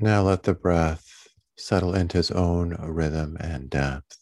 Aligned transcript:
Now 0.00 0.22
let 0.22 0.44
the 0.44 0.54
breath 0.54 1.26
settle 1.56 1.92
into 1.92 2.20
its 2.20 2.30
own 2.30 2.76
rhythm 2.78 3.36
and 3.40 3.68
depth. 3.68 4.16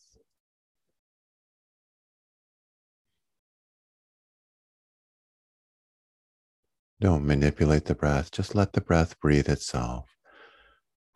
Don't 6.99 7.27
manipulate 7.27 7.85
the 7.85 7.95
breath, 7.95 8.31
just 8.31 8.55
let 8.55 8.73
the 8.73 8.81
breath 8.81 9.21
breathe 9.21 9.51
itself, 9.51 10.09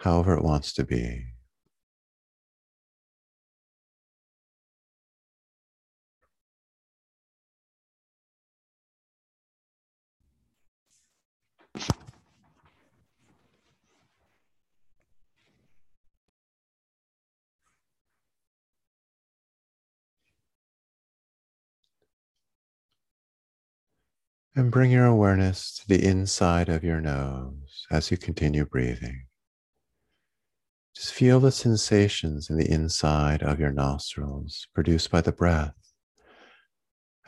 however 0.00 0.35
it 0.35 0.45
wants 0.45 0.75
to 0.75 0.85
be. 0.85 1.25
And 24.57 24.72
bring 24.72 24.90
your 24.90 25.07
awareness 25.07 25.75
to 25.77 25.89
the 25.89 26.04
inside 26.04 26.68
of 26.68 26.82
your 26.82 27.00
nose 27.00 27.86
as 27.90 28.11
you 28.11 28.17
continue 28.17 28.64
breathing. 28.67 29.26
Just 30.95 31.14
feel 31.14 31.39
the 31.39 31.53
sensations 31.53 32.50
in 32.50 32.56
the 32.56 32.69
inside 32.69 33.42
of 33.42 33.61
your 33.61 33.73
nostrils 33.73 34.67
produced 34.75 35.11
by 35.11 35.20
the 35.20 35.33
breath 35.33 35.75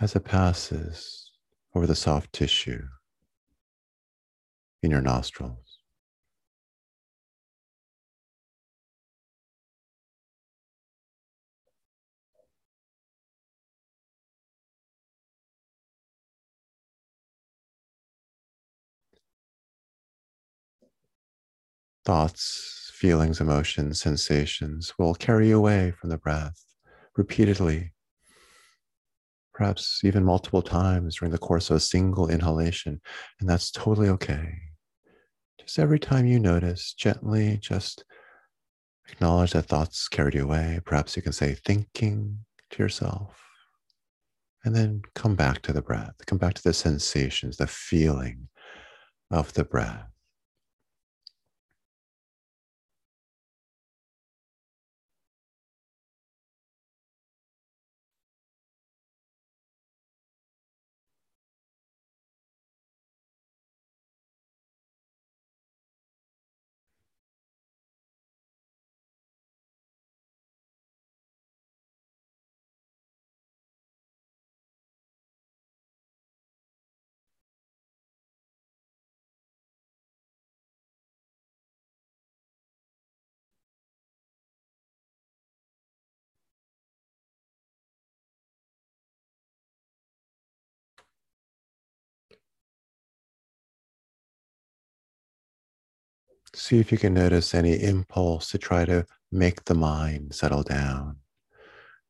as 0.00 0.16
it 0.16 0.24
passes 0.24 1.30
over 1.74 1.86
the 1.86 1.94
soft 1.94 2.32
tissue 2.32 2.82
in 4.82 4.90
your 4.90 5.00
nostrils. 5.00 5.71
Thoughts, 22.04 22.90
feelings, 22.94 23.40
emotions, 23.40 24.00
sensations 24.00 24.92
will 24.98 25.14
carry 25.14 25.48
you 25.48 25.58
away 25.58 25.92
from 25.92 26.10
the 26.10 26.18
breath 26.18 26.64
repeatedly, 27.16 27.92
perhaps 29.54 30.00
even 30.02 30.24
multiple 30.24 30.62
times 30.62 31.16
during 31.16 31.30
the 31.30 31.38
course 31.38 31.70
of 31.70 31.76
a 31.76 31.80
single 31.80 32.28
inhalation, 32.28 33.00
and 33.38 33.48
that's 33.48 33.70
totally 33.70 34.08
okay. 34.08 34.52
Just 35.60 35.78
every 35.78 35.98
time 35.98 36.26
you 36.26 36.40
notice, 36.40 36.92
gently 36.94 37.58
just 37.60 38.04
acknowledge 39.08 39.52
that 39.52 39.66
thoughts 39.66 40.08
carried 40.08 40.34
you 40.34 40.42
away. 40.42 40.80
Perhaps 40.84 41.16
you 41.16 41.22
can 41.22 41.32
say 41.32 41.54
thinking 41.54 42.38
to 42.70 42.82
yourself, 42.82 43.40
and 44.64 44.74
then 44.74 45.02
come 45.14 45.36
back 45.36 45.62
to 45.62 45.72
the 45.72 45.82
breath, 45.82 46.14
come 46.26 46.38
back 46.38 46.54
to 46.54 46.62
the 46.62 46.72
sensations, 46.72 47.58
the 47.58 47.66
feeling 47.66 48.48
of 49.30 49.52
the 49.52 49.64
breath. 49.64 50.11
See 96.54 96.78
if 96.78 96.92
you 96.92 96.98
can 96.98 97.14
notice 97.14 97.54
any 97.54 97.82
impulse 97.82 98.50
to 98.50 98.58
try 98.58 98.84
to 98.84 99.06
make 99.30 99.64
the 99.64 99.74
mind 99.74 100.34
settle 100.34 100.62
down, 100.62 101.16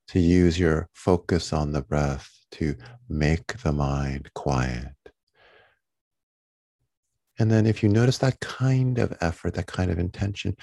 to 0.09 0.19
use 0.19 0.59
your 0.59 0.89
focus 0.93 1.53
on 1.53 1.73
the 1.73 1.83
breath 1.83 2.29
to 2.53 2.75
make 3.09 3.59
the 3.59 3.73
mind 3.73 4.31
quiet. 4.35 4.95
And 7.39 7.51
then, 7.51 7.67
if 7.67 7.83
you 7.83 7.89
notice 7.89 8.19
that 8.19 8.41
kind 8.41 8.99
of 8.99 9.17
effort, 9.21 9.55
that 9.55 9.67
kind 9.67 9.91
of 9.91 9.99
intention, 9.99 10.57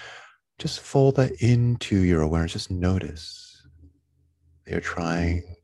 just 0.59 0.81
fold 0.81 1.15
that 1.15 1.31
into 1.41 1.99
your 1.99 2.21
awareness. 2.21 2.53
Just 2.53 2.71
notice 2.71 3.65
you're 4.67 4.81
trying 4.81 5.55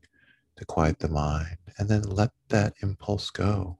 to 0.56 0.64
quiet 0.64 0.98
the 0.98 1.08
mind, 1.08 1.58
and 1.78 1.88
then 1.88 2.02
let 2.02 2.30
that 2.48 2.72
impulse 2.82 3.30
go. 3.30 3.78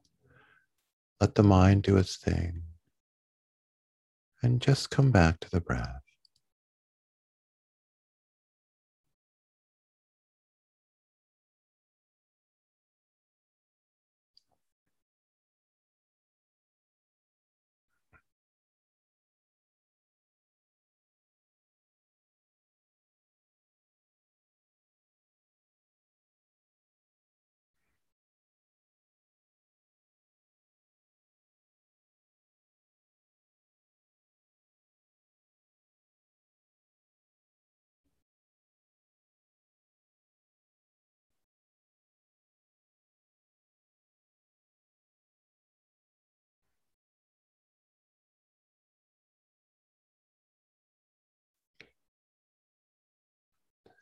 Let 1.19 1.33
the 1.33 1.43
mind 1.43 1.83
do 1.83 1.97
its 1.97 2.17
thing 2.17 2.61
and 4.41 4.61
just 4.61 4.89
come 4.89 5.11
back 5.11 5.39
to 5.41 5.49
the 5.49 5.61
breath. 5.61 6.06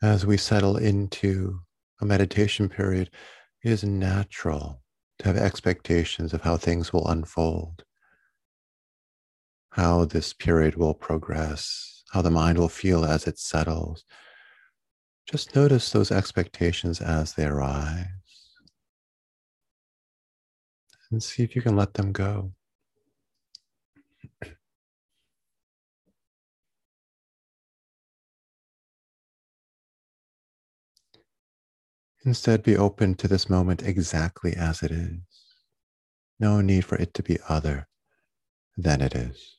As 0.02 0.26
we 0.26 0.36
settle 0.36 0.76
into 0.76 1.60
a 2.00 2.04
meditation 2.04 2.68
period, 2.68 3.10
it 3.62 3.70
is 3.70 3.84
natural 3.84 4.82
to 5.18 5.26
have 5.26 5.36
expectations 5.36 6.34
of 6.34 6.42
how 6.42 6.56
things 6.56 6.92
will 6.92 7.06
unfold, 7.08 7.84
how 9.70 10.04
this 10.04 10.32
period 10.32 10.76
will 10.76 10.94
progress, 10.94 12.02
how 12.12 12.22
the 12.22 12.30
mind 12.30 12.58
will 12.58 12.68
feel 12.68 13.04
as 13.04 13.26
it 13.26 13.38
settles. 13.38 14.04
Just 15.26 15.56
notice 15.56 15.90
those 15.90 16.12
expectations 16.12 17.00
as 17.00 17.34
they 17.34 17.46
arise 17.46 18.06
and 21.10 21.22
see 21.22 21.42
if 21.42 21.56
you 21.56 21.62
can 21.62 21.76
let 21.76 21.94
them 21.94 22.12
go. 22.12 22.52
Instead, 32.26 32.64
be 32.64 32.76
open 32.76 33.14
to 33.14 33.28
this 33.28 33.48
moment 33.48 33.84
exactly 33.84 34.52
as 34.54 34.82
it 34.82 34.90
is. 34.90 35.20
No 36.40 36.60
need 36.60 36.84
for 36.84 36.96
it 36.96 37.14
to 37.14 37.22
be 37.22 37.38
other 37.48 37.86
than 38.76 39.00
it 39.00 39.14
is. 39.14 39.55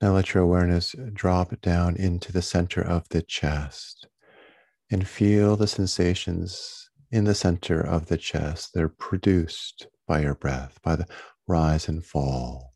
Now 0.00 0.14
let 0.14 0.32
your 0.32 0.42
awareness 0.42 0.94
drop 1.12 1.60
down 1.60 1.96
into 1.96 2.32
the 2.32 2.42
center 2.42 2.80
of 2.80 3.08
the 3.10 3.20
chest 3.20 4.06
and 4.90 5.06
feel 5.06 5.56
the 5.56 5.66
sensations 5.66 6.90
in 7.10 7.24
the 7.24 7.34
center 7.34 7.80
of 7.80 8.06
the 8.06 8.16
chest. 8.16 8.70
They're 8.72 8.88
produced 8.88 9.88
by 10.06 10.20
your 10.20 10.34
breath, 10.34 10.78
by 10.82 10.96
the 10.96 11.06
rise 11.46 11.86
and 11.86 12.04
fall 12.04 12.72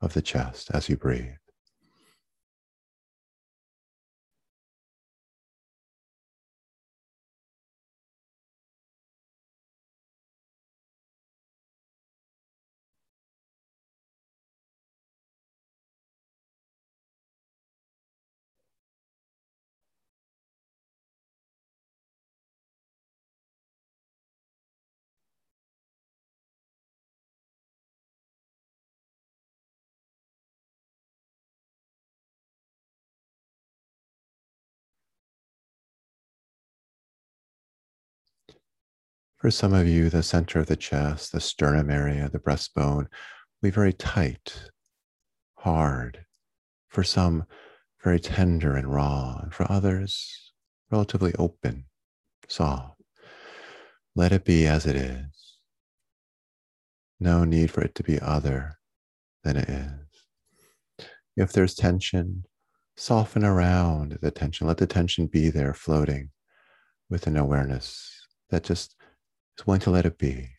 of 0.00 0.12
the 0.12 0.22
chest 0.22 0.70
as 0.74 0.88
you 0.88 0.96
breathe. 0.96 1.36
For 39.46 39.52
some 39.52 39.74
of 39.74 39.86
you, 39.86 40.10
the 40.10 40.24
center 40.24 40.58
of 40.58 40.66
the 40.66 40.74
chest, 40.74 41.30
the 41.30 41.38
sternum 41.38 41.88
area, 41.88 42.28
the 42.28 42.40
breastbone 42.40 43.04
will 43.04 43.62
be 43.62 43.70
very 43.70 43.92
tight, 43.92 44.70
hard. 45.54 46.24
For 46.88 47.04
some, 47.04 47.44
very 48.02 48.18
tender 48.18 48.74
and 48.74 48.92
raw. 48.92 49.38
And 49.40 49.54
for 49.54 49.70
others, 49.70 50.52
relatively 50.90 51.32
open, 51.38 51.84
soft. 52.48 53.00
Let 54.16 54.32
it 54.32 54.44
be 54.44 54.66
as 54.66 54.84
it 54.84 54.96
is. 54.96 55.58
No 57.20 57.44
need 57.44 57.70
for 57.70 57.82
it 57.82 57.94
to 57.94 58.02
be 58.02 58.18
other 58.18 58.80
than 59.44 59.58
it 59.58 59.68
is. 59.68 61.06
If 61.36 61.52
there's 61.52 61.76
tension, 61.76 62.46
soften 62.96 63.44
around 63.44 64.18
the 64.20 64.32
tension. 64.32 64.66
Let 64.66 64.78
the 64.78 64.88
tension 64.88 65.28
be 65.28 65.50
there 65.50 65.72
floating 65.72 66.30
with 67.08 67.28
an 67.28 67.36
awareness 67.36 68.10
that 68.50 68.64
just 68.64 68.95
is 69.58 69.66
willing 69.66 69.80
to 69.80 69.90
let 69.90 70.06
it 70.06 70.18
be. 70.18 70.55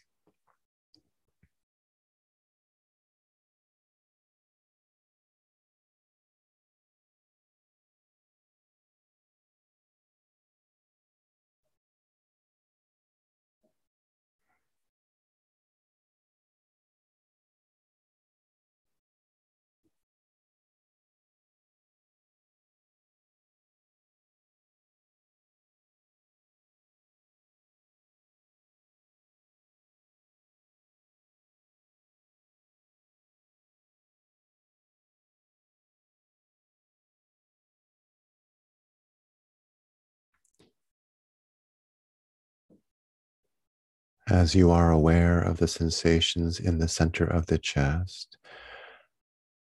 As 44.30 44.54
you 44.54 44.72
are 44.72 44.92
aware 44.92 45.40
of 45.40 45.58
the 45.58 45.70
sensations 45.70 46.60
in 46.60 46.80
the 46.80 46.90
center 46.90 47.24
of 47.24 47.46
the 47.46 47.58
chest, 47.58 48.38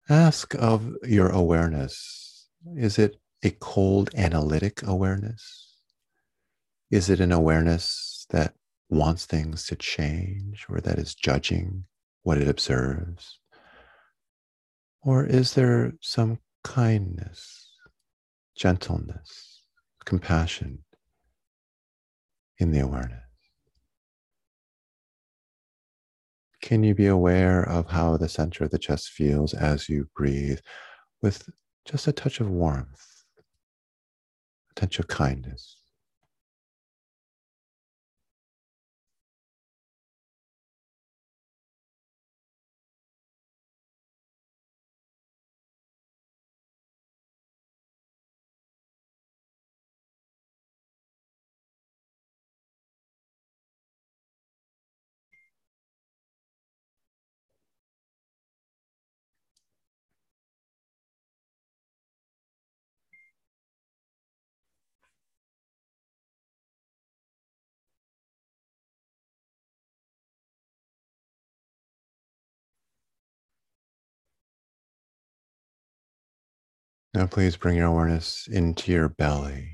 ask 0.09 0.55
of 0.55 0.95
your 1.03 1.27
awareness 1.27 2.47
is 2.77 2.97
it 2.97 3.17
a 3.43 3.49
cold 3.49 4.09
analytic 4.15 4.81
awareness? 4.83 5.75
Is 6.89 7.09
it 7.09 7.19
an 7.19 7.33
awareness 7.33 8.25
that 8.29 8.53
wants 8.89 9.25
things 9.25 9.67
to 9.67 9.75
change 9.75 10.65
or 10.69 10.79
that 10.79 10.97
is 10.97 11.13
judging 11.13 11.83
what 12.21 12.37
it 12.37 12.47
observes? 12.47 13.39
Or 15.01 15.25
is 15.25 15.55
there 15.55 15.93
some 15.99 16.39
kindness, 16.63 17.69
gentleness, 18.55 19.63
compassion 20.05 20.85
in 22.59 22.71
the 22.71 22.79
awareness? 22.79 23.22
Can 26.63 26.81
you 26.81 26.95
be 26.95 27.07
aware 27.07 27.61
of 27.67 27.87
how 27.87 28.15
the 28.15 28.29
center 28.29 28.63
of 28.63 28.71
the 28.71 28.79
chest 28.79 29.09
feels 29.09 29.53
as 29.53 29.89
you 29.89 30.07
breathe 30.15 30.59
with 31.21 31.49
just 31.83 32.07
a 32.07 32.13
touch 32.13 32.39
of 32.39 32.49
warmth, 32.49 33.25
a 34.71 34.79
touch 34.79 34.97
of 34.97 35.09
kindness? 35.09 35.82
Now, 77.13 77.27
please 77.27 77.57
bring 77.57 77.77
your 77.77 77.87
awareness 77.87 78.47
into 78.47 78.91
your 78.91 79.07
belly, 79.07 79.69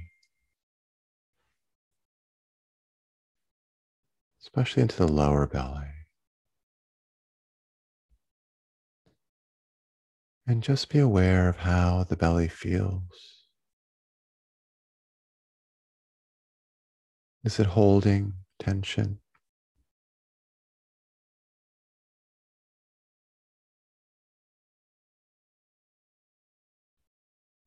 especially 4.42 4.82
into 4.82 4.98
the 4.98 5.08
lower 5.08 5.48
belly. 5.48 5.88
And 10.46 10.62
just 10.62 10.90
be 10.90 11.00
aware 11.00 11.48
of 11.48 11.58
how 11.58 12.04
the 12.04 12.18
belly 12.18 12.50
feels. 12.50 13.46
Is 17.46 17.58
it 17.58 17.68
holding 17.68 18.34
tension? 18.58 19.20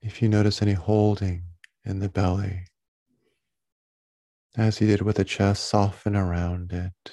If 0.03 0.21
you 0.21 0.29
notice 0.29 0.61
any 0.61 0.73
holding 0.73 1.45
in 1.85 2.01
the 2.01 2.09
belly, 2.09 2.67
as 4.57 4.81
you 4.81 4.89
did 4.89 5.03
with 5.03 5.17
the 5.17 5.25
chest, 5.25 5.65
soften 5.65 6.17
around 6.17 6.73
it. 6.73 7.13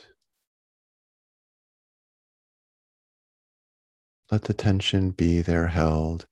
Let 4.31 4.45
the 4.45 4.55
tension 4.55 5.11
be 5.11 5.41
there 5.41 5.67
held, 5.67 6.25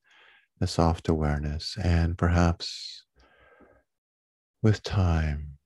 the 0.58 0.66
soft 0.66 1.08
awareness, 1.08 1.76
and 1.82 2.18
perhaps 2.18 3.04
with 4.60 4.82
time, 4.82 5.58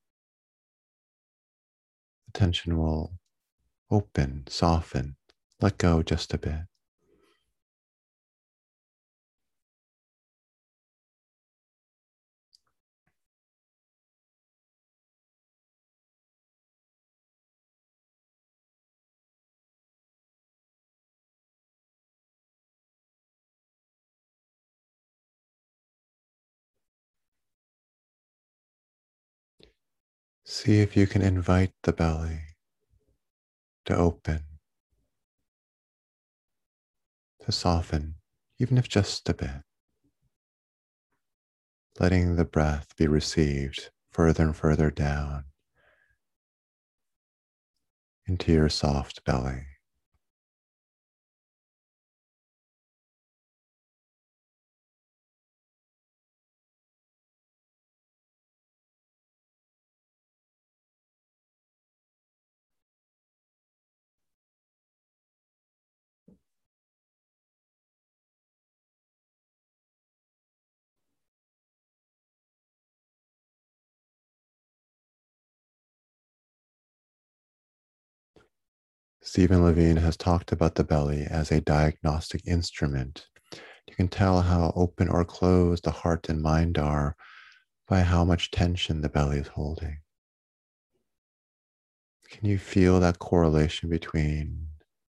the 2.27 2.39
tension 2.39 2.77
will 2.77 3.15
open, 3.91 4.45
soften, 4.47 5.17
let 5.59 5.79
go 5.79 6.03
just 6.03 6.35
a 6.35 6.39
bit. 6.39 6.67
See 30.55 30.81
if 30.81 30.99
you 30.99 31.07
can 31.07 31.23
invite 31.23 31.73
the 31.83 31.95
belly 31.95 32.41
to 33.87 33.97
open, 33.97 34.45
to 37.41 37.51
soften, 37.51 38.17
even 38.59 38.77
if 38.77 38.87
just 38.87 39.27
a 39.31 39.35
bit. 39.35 39.63
Letting 41.99 42.37
the 42.37 42.45
breath 42.45 42.95
be 42.99 43.07
received 43.07 43.89
further 44.11 44.45
and 44.45 44.55
further 44.55 44.91
down 44.91 45.47
into 48.27 48.53
your 48.53 48.69
soft 48.69 49.25
belly. 49.25 49.65
Stephen 79.33 79.65
Levine 79.65 79.97
has 79.97 80.15
talked 80.15 80.53
about 80.53 80.75
the 80.75 80.85
belly 80.85 81.23
as 81.23 81.51
a 81.51 81.63
diagnostic 81.63 82.47
instrument. 82.47 83.29
You 83.89 83.95
can 83.95 84.09
tell 84.09 84.43
how 84.43 84.75
open 84.77 85.09
or 85.09 85.25
closed 85.25 85.85
the 85.85 85.91
heart 85.91 86.29
and 86.29 86.43
mind 86.43 86.77
are 86.77 87.17
by 87.89 88.03
how 88.03 88.27
much 88.27 88.51
tension 88.51 89.01
the 89.01 89.09
belly 89.09 89.39
is 89.39 89.49
holding. 89.49 90.01
Can 92.29 92.47
you 92.47 92.59
feel 92.59 93.01
that 93.01 93.21
correlation 93.21 93.89
between 93.89 94.67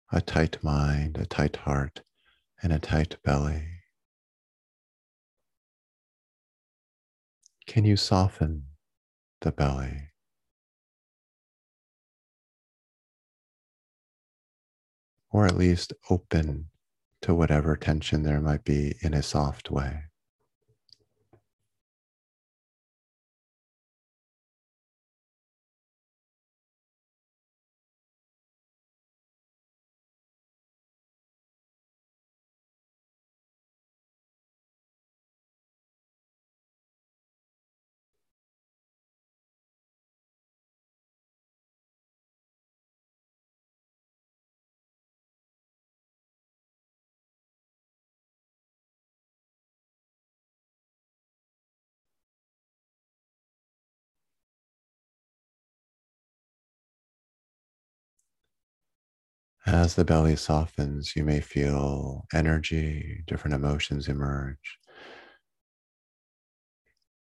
a 0.10 0.22
tight 0.22 0.64
mind, 0.64 1.18
a 1.18 1.26
tight 1.26 1.58
heart, 1.58 2.02
and 2.62 2.72
a 2.72 2.80
tight 2.80 3.18
belly? 3.26 3.68
Can 7.68 7.84
you 7.84 7.98
soften 7.98 8.68
the 9.42 9.52
belly? 9.52 10.13
Or 15.34 15.46
at 15.48 15.58
least 15.58 15.92
open 16.10 16.70
to 17.22 17.34
whatever 17.34 17.76
tension 17.76 18.24
there 18.24 18.40
might 18.40 18.64
be 18.64 18.96
in 19.02 19.14
a 19.14 19.24
soft 19.24 19.72
way. 19.72 20.04
As 59.74 59.96
the 59.96 60.06
belly 60.06 60.36
softens, 60.36 61.16
you 61.16 61.24
may 61.24 61.42
feel 61.42 62.28
energy, 62.32 63.24
different 63.26 63.56
emotions 63.56 64.08
emerge. 64.08 64.78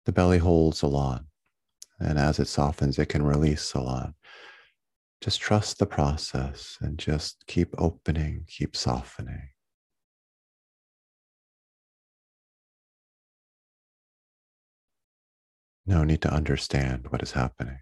The 0.05 0.13
belly 0.13 0.39
holds 0.39 0.83
a 0.83 0.87
lot, 0.87 1.25
and 1.99 2.17
as 2.17 2.39
it 2.39 2.47
softens, 2.47 2.97
it 2.97 3.09
can 3.09 3.25
release 3.25 3.75
a 3.75 3.81
lot. 3.81 4.13
Just 5.21 5.41
trust 5.41 5.81
the 5.81 5.87
process 5.87 6.79
and 6.81 6.97
just 6.97 7.45
keep 7.49 7.75
opening, 7.77 8.45
keep 8.47 8.77
softening. 8.77 9.49
No 15.87 16.05
need 16.05 16.23
to 16.23 16.33
understand 16.33 17.09
what 17.11 17.21
is 17.21 17.33
happening. 17.33 17.81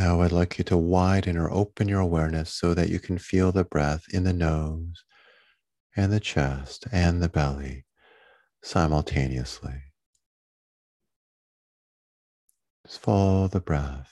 Now 0.00 0.22
I'd 0.22 0.32
like 0.32 0.56
you 0.56 0.64
to 0.64 0.78
widen 0.78 1.36
or 1.36 1.50
open 1.50 1.86
your 1.86 2.00
awareness 2.00 2.54
so 2.54 2.72
that 2.72 2.88
you 2.88 2.98
can 2.98 3.18
feel 3.18 3.52
the 3.52 3.64
breath 3.64 4.06
in 4.10 4.24
the 4.24 4.32
nose 4.32 5.04
and 5.94 6.10
the 6.10 6.18
chest 6.18 6.86
and 6.90 7.22
the 7.22 7.28
belly 7.28 7.84
simultaneously. 8.62 9.74
Just 12.86 13.02
follow 13.02 13.46
the 13.46 13.60
breath 13.60 14.10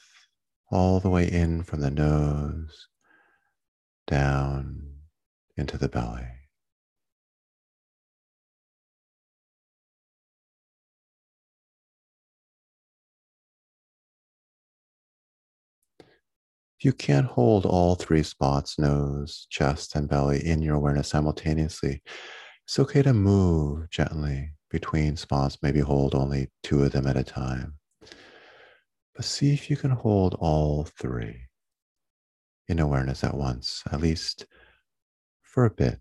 all 0.70 1.00
the 1.00 1.08
way 1.08 1.26
in 1.26 1.62
from 1.62 1.80
the 1.80 1.90
nose 1.90 2.88
down 4.06 4.90
into 5.56 5.78
the 5.78 5.88
belly. 5.88 6.37
If 16.78 16.84
you 16.84 16.92
can't 16.92 17.26
hold 17.26 17.66
all 17.66 17.96
three 17.96 18.22
spots, 18.22 18.78
nose, 18.78 19.48
chest, 19.50 19.96
and 19.96 20.08
belly, 20.08 20.46
in 20.46 20.62
your 20.62 20.76
awareness 20.76 21.08
simultaneously, 21.08 22.02
it's 22.64 22.78
okay 22.78 23.02
to 23.02 23.12
move 23.12 23.90
gently 23.90 24.52
between 24.70 25.16
spots, 25.16 25.58
maybe 25.60 25.80
hold 25.80 26.14
only 26.14 26.52
two 26.62 26.84
of 26.84 26.92
them 26.92 27.08
at 27.08 27.16
a 27.16 27.24
time. 27.24 27.74
But 29.16 29.24
see 29.24 29.52
if 29.52 29.68
you 29.68 29.76
can 29.76 29.90
hold 29.90 30.34
all 30.38 30.84
three 30.84 31.46
in 32.68 32.78
awareness 32.78 33.24
at 33.24 33.34
once, 33.34 33.82
at 33.90 34.00
least 34.00 34.46
for 35.42 35.64
a 35.64 35.70
bit. 35.70 35.98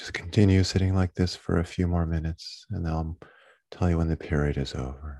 Just 0.00 0.14
continue 0.14 0.64
sitting 0.64 0.94
like 0.94 1.12
this 1.12 1.36
for 1.36 1.58
a 1.58 1.64
few 1.64 1.86
more 1.86 2.06
minutes, 2.06 2.64
and 2.70 2.88
I'll 2.88 3.18
tell 3.70 3.90
you 3.90 3.98
when 3.98 4.08
the 4.08 4.16
period 4.16 4.56
is 4.56 4.74
over. 4.74 5.18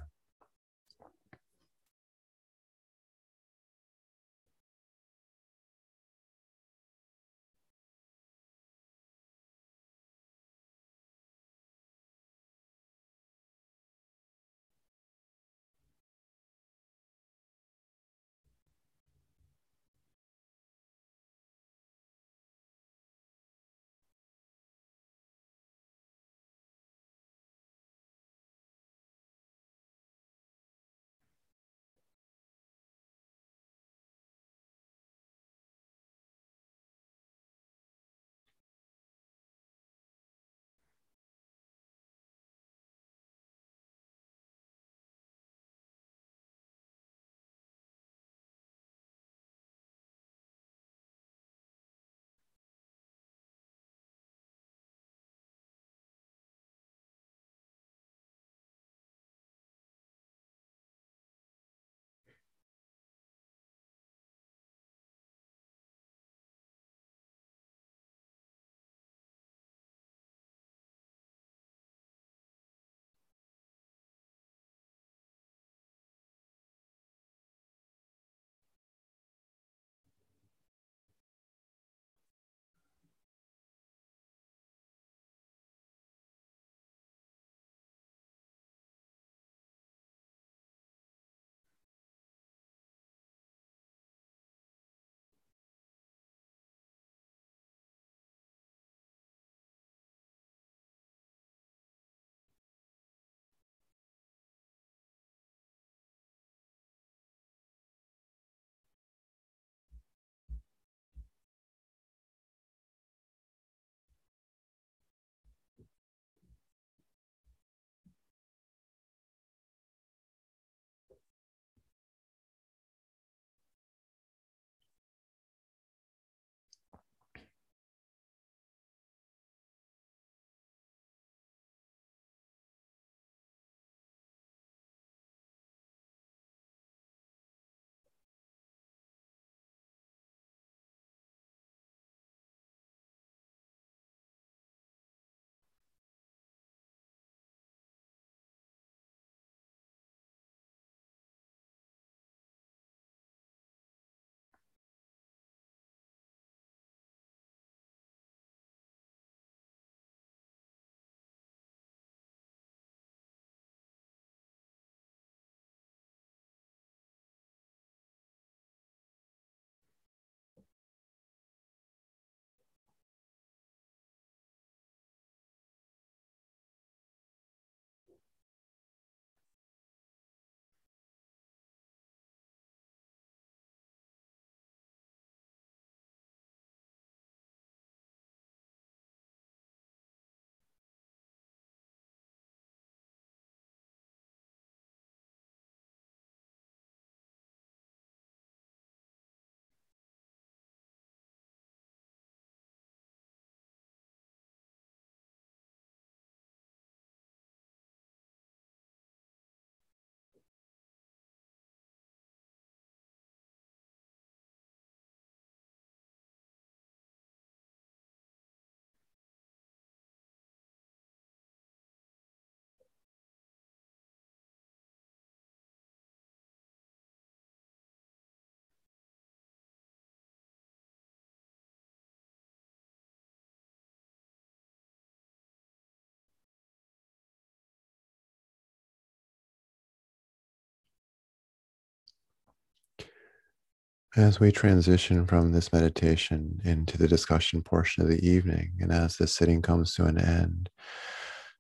As 244.17 244.41
we 244.41 244.51
transition 244.51 245.25
from 245.25 245.53
this 245.53 245.73
meditation 245.73 246.61
into 246.65 246.99
the 246.99 247.07
discussion 247.07 247.63
portion 247.63 248.03
of 248.03 248.09
the 248.09 248.29
evening, 248.29 248.73
and 248.81 248.91
as 248.91 249.17
the 249.17 249.29
sitting 249.29 249.63
comes 249.63 249.95
to 249.95 250.05
an 250.05 250.19
end, 250.19 250.69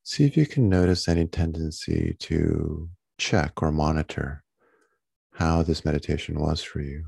see 0.03 0.25
if 0.25 0.37
you 0.37 0.47
can 0.47 0.69
notice 0.69 1.07
any 1.07 1.29
tendency 1.29 2.17
to 2.19 2.89
check 3.19 3.63
or 3.63 3.71
monitor 3.71 4.43
how 5.35 5.63
this 5.63 5.85
meditation 5.85 6.41
was 6.41 6.61
for 6.61 6.81
you. 6.81 7.05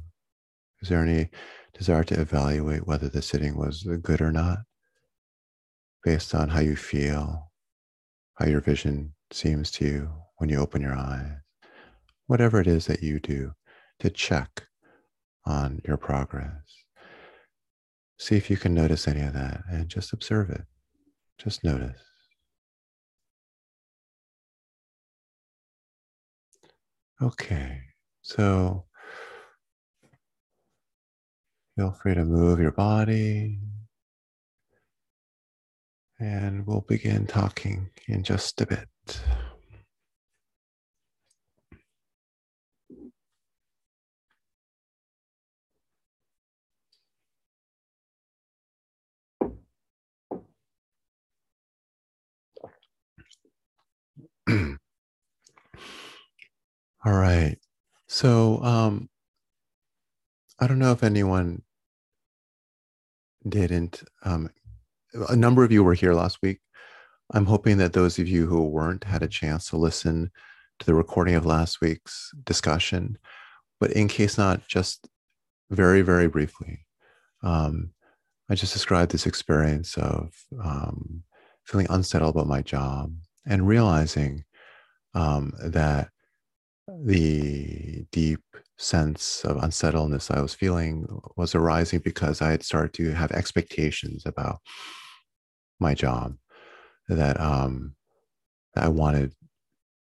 Is 0.81 0.91
there 0.91 1.03
any 1.03 1.29
desire 1.77 2.05
to 2.05 2.21
evaluate 2.21 2.87
whether 2.87 3.09
the 3.09 3.21
sitting 3.21 3.57
was 3.57 3.83
good 4.01 4.21
or 4.21 4.31
not 4.31 4.59
based 6.05 6.37
on 6.37 6.51
how 6.51 6.61
you 6.61 6.77
feel, 6.77 7.51
how 8.35 8.47
your 8.47 8.61
vision 8.61 9.13
seems 9.33 9.73
to 9.73 9.85
you 9.85 10.11
when 10.37 10.49
you 10.49 10.61
open 10.61 10.83
your 10.83 10.95
eyes? 10.95 11.33
Whatever 12.29 12.61
it 12.61 12.69
is 12.69 12.87
that 12.87 13.03
you 13.03 13.19
do 13.19 13.55
to 13.99 14.09
check 14.09 14.69
on 15.45 15.81
your 15.87 15.97
progress. 15.97 16.85
See 18.19 18.37
if 18.37 18.51
you 18.51 18.57
can 18.57 18.75
notice 18.75 19.09
any 19.09 19.23
of 19.23 19.33
that 19.33 19.63
and 19.69 19.89
just 19.89 20.13
observe 20.13 20.51
it. 20.51 20.63
Just 21.39 21.65
notice. 21.65 22.01
Okay, 27.21 27.81
so 28.23 28.85
feel 31.77 31.93
free 31.93 32.15
to 32.15 32.25
move 32.25 32.61
your 32.61 32.73
body. 32.73 33.59
And 36.19 36.65
we'll 36.67 36.85
begin 36.89 37.27
talking 37.27 37.91
in 38.07 38.23
just 38.23 38.61
a 38.61 38.67
bit. 38.67 38.89
All 57.05 57.15
right. 57.15 57.59
So 58.07 58.63
um, 58.63 59.09
I 60.61 60.69
don't 60.69 60.79
know 60.79 60.93
if 60.93 61.03
anyone 61.03 61.63
didn't. 63.49 64.05
Um, 64.25 64.51
a 65.29 65.35
number 65.35 65.65
of 65.65 65.73
you 65.73 65.83
were 65.83 65.95
here 65.95 66.15
last 66.15 66.39
week. 66.43 66.61
I'm 67.33 67.47
hoping 67.47 67.79
that 67.79 67.93
those 67.93 68.21
of 68.21 68.29
you 68.29 68.47
who 68.47 68.69
weren't 68.69 69.03
had 69.03 69.23
a 69.23 69.29
chance 69.29 69.69
to 69.71 69.77
listen 69.77 70.31
to 70.79 70.87
the 70.87 70.95
recording 70.95 71.35
of 71.35 71.45
last 71.45 71.81
week's 71.81 72.31
discussion. 72.45 73.19
But 73.81 73.91
in 73.93 74.07
case 74.07 74.39
not, 74.39 74.69
just 74.69 75.09
very, 75.71 76.03
very 76.03 76.29
briefly, 76.29 76.87
um, 77.43 77.91
I 78.49 78.55
just 78.55 78.73
described 78.73 79.11
this 79.11 79.27
experience 79.27 79.97
of 79.97 80.33
um, 80.63 81.25
feeling 81.65 81.89
unsettled 81.91 82.37
about 82.37 82.47
my 82.47 82.63
job 82.63 83.13
and 83.45 83.67
realizing 83.67 84.45
um, 85.15 85.53
that 85.65 86.12
the 86.89 88.05
deep 88.11 88.41
sense 88.79 89.45
of 89.45 89.63
unsettledness 89.63 90.31
I 90.31 90.41
was 90.41 90.55
feeling 90.55 91.07
was 91.37 91.55
arising 91.55 92.01
because 92.01 92.43
I 92.43 92.51
had 92.51 92.63
started 92.63 92.93
to 92.95 93.13
have 93.13 93.31
expectations 93.33 94.25
about 94.27 94.59
my 95.79 95.95
job 95.95 96.37
that 97.09 97.41
um, 97.41 97.95
I 98.77 98.89
wanted 98.89 99.35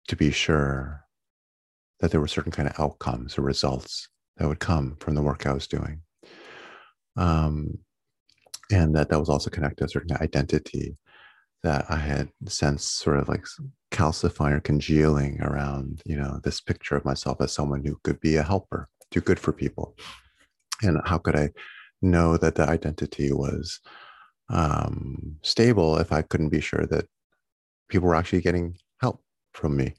to 0.08 0.16
be 0.16 0.30
sure 0.30 1.04
that 2.00 2.10
there 2.10 2.20
were 2.20 2.28
certain 2.28 2.52
kind 2.52 2.68
of 2.68 2.78
outcomes 2.80 3.38
or 3.38 3.42
results 3.42 4.08
that 4.36 4.48
would 4.48 4.60
come 4.60 4.96
from 4.98 5.14
the 5.14 5.22
work 5.22 5.46
I 5.46 5.52
was 5.52 5.68
doing. 5.68 6.02
Um, 7.16 7.78
and 8.72 8.94
that 8.96 9.08
that 9.10 9.20
was 9.20 9.28
also 9.28 9.50
connected 9.50 9.78
to 9.78 9.84
a 9.84 9.88
certain 9.88 10.16
identity 10.20 10.96
that 11.62 11.86
I 11.88 11.96
had 11.96 12.28
sensed 12.46 12.98
sort 12.98 13.18
of 13.18 13.28
like 13.28 13.44
calcifying 13.90 14.52
or 14.52 14.60
congealing 14.60 15.40
around, 15.40 16.02
you 16.04 16.16
know, 16.16 16.40
this 16.42 16.60
picture 16.60 16.96
of 16.96 17.04
myself 17.04 17.40
as 17.40 17.52
someone 17.52 17.84
who 17.84 17.98
could 18.02 18.20
be 18.20 18.36
a 18.36 18.42
helper, 18.42 18.88
do 19.10 19.20
good 19.20 19.38
for 19.38 19.52
people. 19.52 19.96
And 20.82 21.00
how 21.04 21.18
could 21.18 21.36
I 21.36 21.50
know 22.00 22.36
that 22.36 22.56
the 22.56 22.68
identity 22.68 23.32
was 23.32 23.80
um, 24.48 25.36
stable 25.42 25.98
if 25.98 26.12
I 26.12 26.22
couldn't 26.22 26.48
be 26.48 26.60
sure 26.60 26.86
that 26.86 27.06
people 27.88 28.08
were 28.08 28.16
actually 28.16 28.40
getting 28.40 28.76
help 29.00 29.22
from 29.52 29.76
me? 29.76 29.94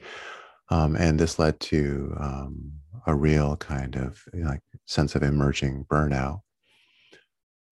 Um, 0.69 0.95
and 0.95 1.19
this 1.19 1.39
led 1.39 1.59
to 1.61 2.13
um, 2.19 2.73
a 3.07 3.15
real 3.15 3.55
kind 3.57 3.95
of 3.95 4.21
you 4.33 4.41
know, 4.41 4.49
like 4.49 4.61
sense 4.85 5.15
of 5.15 5.23
emerging 5.23 5.85
burnout. 5.89 6.41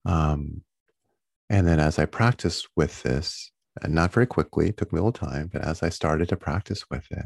Um, 0.06 0.62
and 1.50 1.66
then 1.66 1.78
as 1.78 1.98
I 1.98 2.06
practiced 2.06 2.68
with 2.76 3.02
this, 3.02 3.51
and 3.80 3.94
not 3.94 4.12
very 4.12 4.26
quickly, 4.26 4.68
it 4.68 4.76
took 4.76 4.92
me 4.92 4.98
a 4.98 5.02
little 5.02 5.28
time, 5.28 5.48
but 5.52 5.62
as 5.62 5.82
I 5.82 5.88
started 5.88 6.28
to 6.28 6.36
practice 6.36 6.84
with 6.90 7.06
it, 7.10 7.24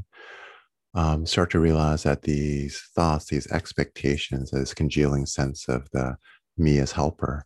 um, 0.95 1.27
start 1.27 1.51
to 1.51 1.61
realize 1.61 2.05
that 2.05 2.23
these 2.23 2.81
thoughts, 2.95 3.27
these 3.27 3.51
expectations, 3.51 4.51
this 4.51 4.73
congealing 4.73 5.27
sense 5.27 5.69
of 5.69 5.91
the 5.91 6.17
me 6.57 6.79
as 6.79 6.93
helper, 6.93 7.45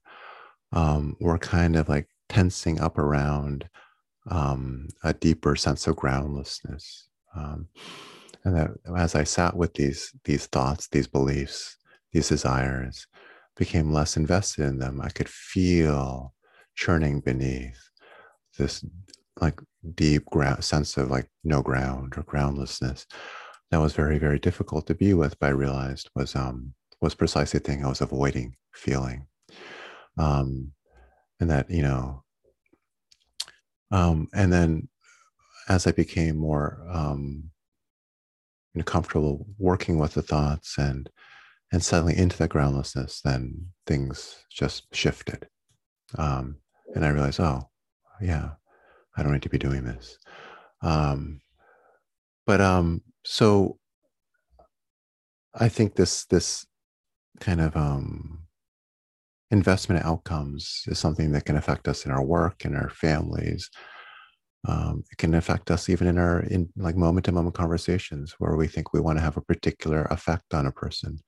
um, 0.73 1.17
were 1.21 1.39
kind 1.39 1.77
of 1.77 1.89
like 1.89 2.09
tensing 2.29 2.81
up 2.81 2.99
around 2.99 3.69
um, 4.31 4.87
a 5.03 5.13
deeper 5.15 5.57
sense 5.57 5.87
of 5.87 5.97
groundlessness. 5.97 7.09
Um, 7.35 7.69
and 8.45 8.57
that 8.57 8.71
as 8.97 9.15
I 9.15 9.25
sat 9.25 9.57
with 9.57 9.75
these 9.75 10.13
these 10.25 10.47
thoughts, 10.47 10.89
these 10.89 11.07
beliefs, 11.07 11.77
these 12.13 12.29
desires, 12.29 13.07
became 13.57 13.93
less 13.93 14.17
invested 14.17 14.65
in 14.65 14.79
them, 14.79 15.01
I 15.01 15.09
could 15.11 15.29
feel 15.29 16.35
churning 16.75 17.21
beneath 17.21 17.90
this 18.61 18.85
like 19.41 19.59
deep 19.95 20.25
ground 20.27 20.63
sense 20.63 20.97
of 20.97 21.11
like 21.11 21.29
no 21.45 21.63
ground 21.63 22.13
or 22.17 22.23
groundlessness 22.25 23.07
that 23.71 23.81
was 23.81 23.95
very 23.95 24.19
very 24.19 24.39
difficult 24.39 24.87
to 24.87 24.95
be 24.95 25.15
with 25.15 25.39
but 25.39 25.47
i 25.47 25.51
realized 25.51 26.11
was 26.15 26.37
um 26.37 26.75
was 27.01 27.15
precisely 27.15 27.59
the 27.59 27.65
thing 27.65 27.85
i 27.85 27.89
was 27.89 28.01
avoiding 28.03 28.55
feeling. 28.75 29.27
Um 30.19 30.73
and 31.41 31.51
that 31.51 31.71
you 31.71 31.83
know 31.83 32.23
um 33.91 34.29
and 34.35 34.53
then 34.53 34.89
as 35.69 35.87
i 35.87 35.93
became 35.93 36.37
more 36.37 36.85
um 36.91 37.51
you 38.75 38.81
know 38.81 38.85
comfortable 38.85 39.47
working 39.59 39.99
with 39.99 40.15
the 40.15 40.23
thoughts 40.23 40.77
and 40.79 41.09
and 41.73 41.83
settling 41.83 42.17
into 42.17 42.37
that 42.37 42.51
groundlessness 42.51 43.21
then 43.23 43.67
things 43.87 44.45
just 44.51 44.95
shifted. 44.95 45.49
Um 46.19 46.57
and 46.95 47.05
i 47.05 47.09
realized 47.09 47.41
oh 47.41 47.71
yeah, 48.21 48.51
I 49.17 49.23
don't 49.23 49.33
need 49.33 49.43
to 49.43 49.49
be 49.49 49.59
doing 49.59 49.85
this. 49.85 50.19
Um, 50.83 51.41
but 52.47 52.61
um, 52.61 53.03
so 53.25 53.79
I 55.55 55.69
think 55.69 55.95
this 55.95 56.25
this 56.27 56.67
kind 57.41 57.61
of 57.61 57.77
um, 57.77 58.41
investment 59.51 60.05
outcomes 60.05 60.83
is 60.87 60.99
something 60.99 61.33
that 61.33 61.45
can 61.45 61.57
affect 61.57 61.89
us 61.89 62.05
in 62.05 62.11
our 62.11 62.25
work, 62.25 62.65
in 62.65 62.75
our 62.75 62.91
families. 62.91 63.69
Um, 64.69 65.05
it 65.11 65.17
can 65.17 65.35
affect 65.35 65.71
us 65.71 65.89
even 65.89 66.07
in 66.07 66.19
our 66.19 66.41
in 66.43 66.69
like 66.77 66.97
moment 66.97 67.25
to 67.27 67.33
moment 67.33 67.55
conversations 67.55 68.35
where 68.39 68.57
we 68.57 68.69
think 68.69 68.93
we 68.93 69.01
want 69.01 69.19
to 69.19 69.23
have 69.23 69.37
a 69.37 69.43
particular 69.43 70.03
effect 70.11 70.55
on 70.55 70.67
a 70.67 70.73
person. 70.73 71.19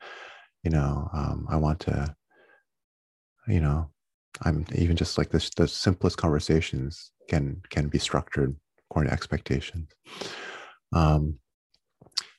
You 0.64 0.70
know, 0.70 1.08
um, 1.12 1.46
I 1.50 1.56
want 1.56 1.80
to, 1.80 2.14
you 3.48 3.60
know, 3.60 3.91
I'm 4.42 4.64
even 4.74 4.96
just 4.96 5.18
like 5.18 5.30
this, 5.30 5.50
the 5.50 5.68
simplest 5.68 6.16
conversations 6.16 7.12
can 7.28 7.62
can 7.70 7.88
be 7.88 7.98
structured 7.98 8.56
according 8.90 9.10
to 9.10 9.14
expectations. 9.14 9.88
Um, 10.92 11.38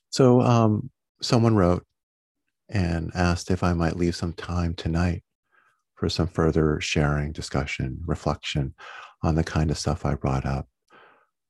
so 0.10 0.42
um, 0.42 0.90
someone 1.22 1.56
wrote 1.56 1.86
and 2.70 3.12
asked 3.16 3.52
if 3.52 3.64
I 3.64 3.74
might 3.74 3.98
leave 3.98 4.16
some 4.16 4.34
time 4.34 4.74
tonight 4.74 5.24
for 5.96 6.10
some 6.10 6.28
further 6.28 6.80
sharing, 6.82 7.32
discussion, 7.32 8.00
reflection 8.06 8.74
on 9.24 9.36
the 9.36 9.44
kind 9.44 9.72
of 9.72 9.78
stuff 9.78 10.06
I 10.06 10.16
brought 10.16 10.46
up. 10.46 10.68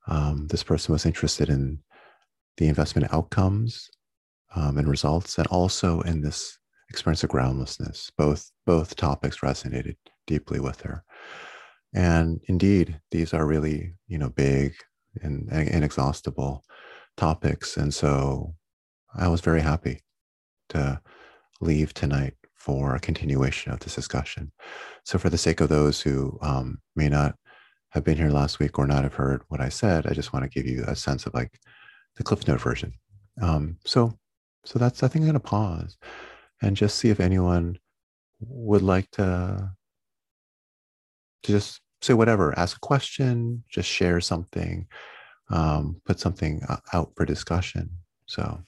Um, 0.07 0.47
this 0.47 0.63
person 0.63 0.93
was 0.93 1.05
interested 1.05 1.49
in 1.49 1.79
the 2.57 2.67
investment 2.67 3.13
outcomes 3.13 3.89
um, 4.55 4.77
and 4.77 4.87
results, 4.87 5.37
and 5.37 5.47
also 5.47 6.01
in 6.01 6.21
this 6.21 6.57
experience 6.89 7.23
of 7.23 7.29
groundlessness. 7.29 8.11
Both 8.17 8.51
both 8.65 8.95
topics 8.95 9.39
resonated 9.39 9.95
deeply 10.27 10.59
with 10.59 10.81
her. 10.81 11.03
And 11.93 12.41
indeed, 12.47 12.99
these 13.11 13.33
are 13.33 13.45
really, 13.45 13.93
you 14.07 14.17
know, 14.17 14.29
big 14.29 14.73
and, 15.21 15.49
inexhaustible 15.51 16.63
topics. 17.17 17.77
And 17.77 17.93
so 17.93 18.55
I 19.15 19.27
was 19.27 19.41
very 19.41 19.61
happy 19.61 20.01
to 20.69 20.99
leave 21.61 21.93
tonight 21.93 22.33
for 22.55 22.95
a 22.95 22.99
continuation 22.99 23.71
of 23.71 23.79
this 23.79 23.95
discussion. 23.95 24.51
So, 25.03 25.19
for 25.19 25.29
the 25.29 25.37
sake 25.37 25.59
of 25.59 25.69
those 25.69 25.99
who 25.99 26.39
um, 26.41 26.79
may 26.95 27.09
not 27.09 27.35
have 27.89 28.03
been 28.03 28.17
here 28.17 28.29
last 28.29 28.59
week 28.59 28.79
or 28.79 28.87
not 28.87 29.03
have 29.03 29.13
heard 29.13 29.43
what 29.49 29.59
I 29.59 29.69
said, 29.69 30.07
I 30.07 30.13
just 30.13 30.33
want 30.33 30.43
to 30.43 30.49
give 30.49 30.65
you 30.65 30.83
a 30.87 30.95
sense 30.95 31.25
of 31.25 31.33
like 31.33 31.59
the 32.15 32.23
Cliff 32.23 32.47
Note 32.47 32.61
version. 32.61 32.93
Um, 33.41 33.77
so, 33.85 34.17
so 34.65 34.79
that's 34.79 35.03
I 35.03 35.09
think 35.09 35.23
I'm 35.23 35.31
going 35.31 35.33
to 35.33 35.39
pause 35.41 35.97
and 36.61 36.77
just 36.77 36.97
see 36.97 37.09
if 37.09 37.19
anyone 37.19 37.77
would 38.39 38.81
like 38.81 39.11
to 39.11 39.71
to 41.43 41.51
just 41.51 41.81
say 42.01 42.13
whatever, 42.13 42.57
ask 42.57 42.77
a 42.77 42.79
question, 42.79 43.63
just 43.69 43.89
share 43.89 44.19
something, 44.19 44.87
um, 45.49 46.01
put 46.05 46.19
something 46.19 46.61
out 46.93 47.11
for 47.15 47.25
discussion. 47.25 47.89
So 48.25 48.61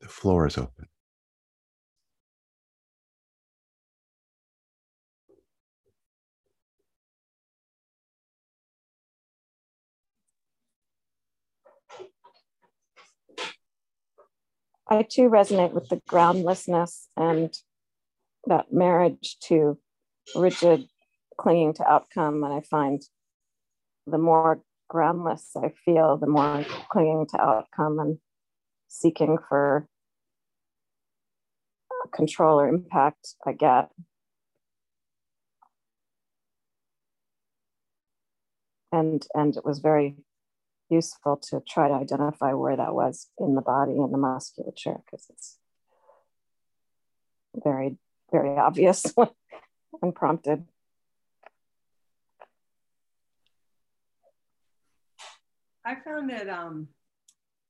the 0.00 0.08
floor 0.08 0.46
is 0.46 0.56
open. 0.56 0.86
I 14.88 15.02
too 15.02 15.30
resonate 15.30 15.72
with 15.72 15.88
the 15.88 16.00
groundlessness 16.08 17.06
and 17.16 17.54
that 18.46 18.72
marriage 18.72 19.36
to 19.44 19.78
rigid 20.34 20.86
clinging 21.38 21.74
to 21.74 21.88
outcome. 21.90 22.42
And 22.44 22.52
I 22.52 22.60
find 22.60 23.02
the 24.06 24.18
more 24.18 24.62
groundless 24.88 25.50
I 25.56 25.72
feel, 25.84 26.16
the 26.16 26.26
more 26.26 26.64
clinging 26.90 27.26
to 27.30 27.40
outcome 27.40 27.98
and 27.98 28.18
seeking 28.88 29.38
for 29.48 29.88
control 32.12 32.60
or 32.60 32.68
impact 32.68 33.34
I 33.46 33.52
get. 33.52 33.90
and 38.92 39.26
and 39.34 39.56
it 39.56 39.64
was 39.64 39.78
very 39.78 40.16
useful 40.88 41.36
to 41.36 41.62
try 41.68 41.88
to 41.88 41.94
identify 41.94 42.52
where 42.52 42.76
that 42.76 42.94
was 42.94 43.28
in 43.38 43.54
the 43.54 43.62
body 43.62 43.92
and 43.92 44.12
the 44.12 44.18
musculature 44.18 44.96
because 45.04 45.26
it's 45.30 45.58
very 47.54 47.96
very 48.30 48.56
obvious 48.56 49.12
when 49.90 50.12
prompted. 50.12 50.64
I 55.84 55.96
found 56.04 56.30
that 56.30 56.48
um 56.48 56.88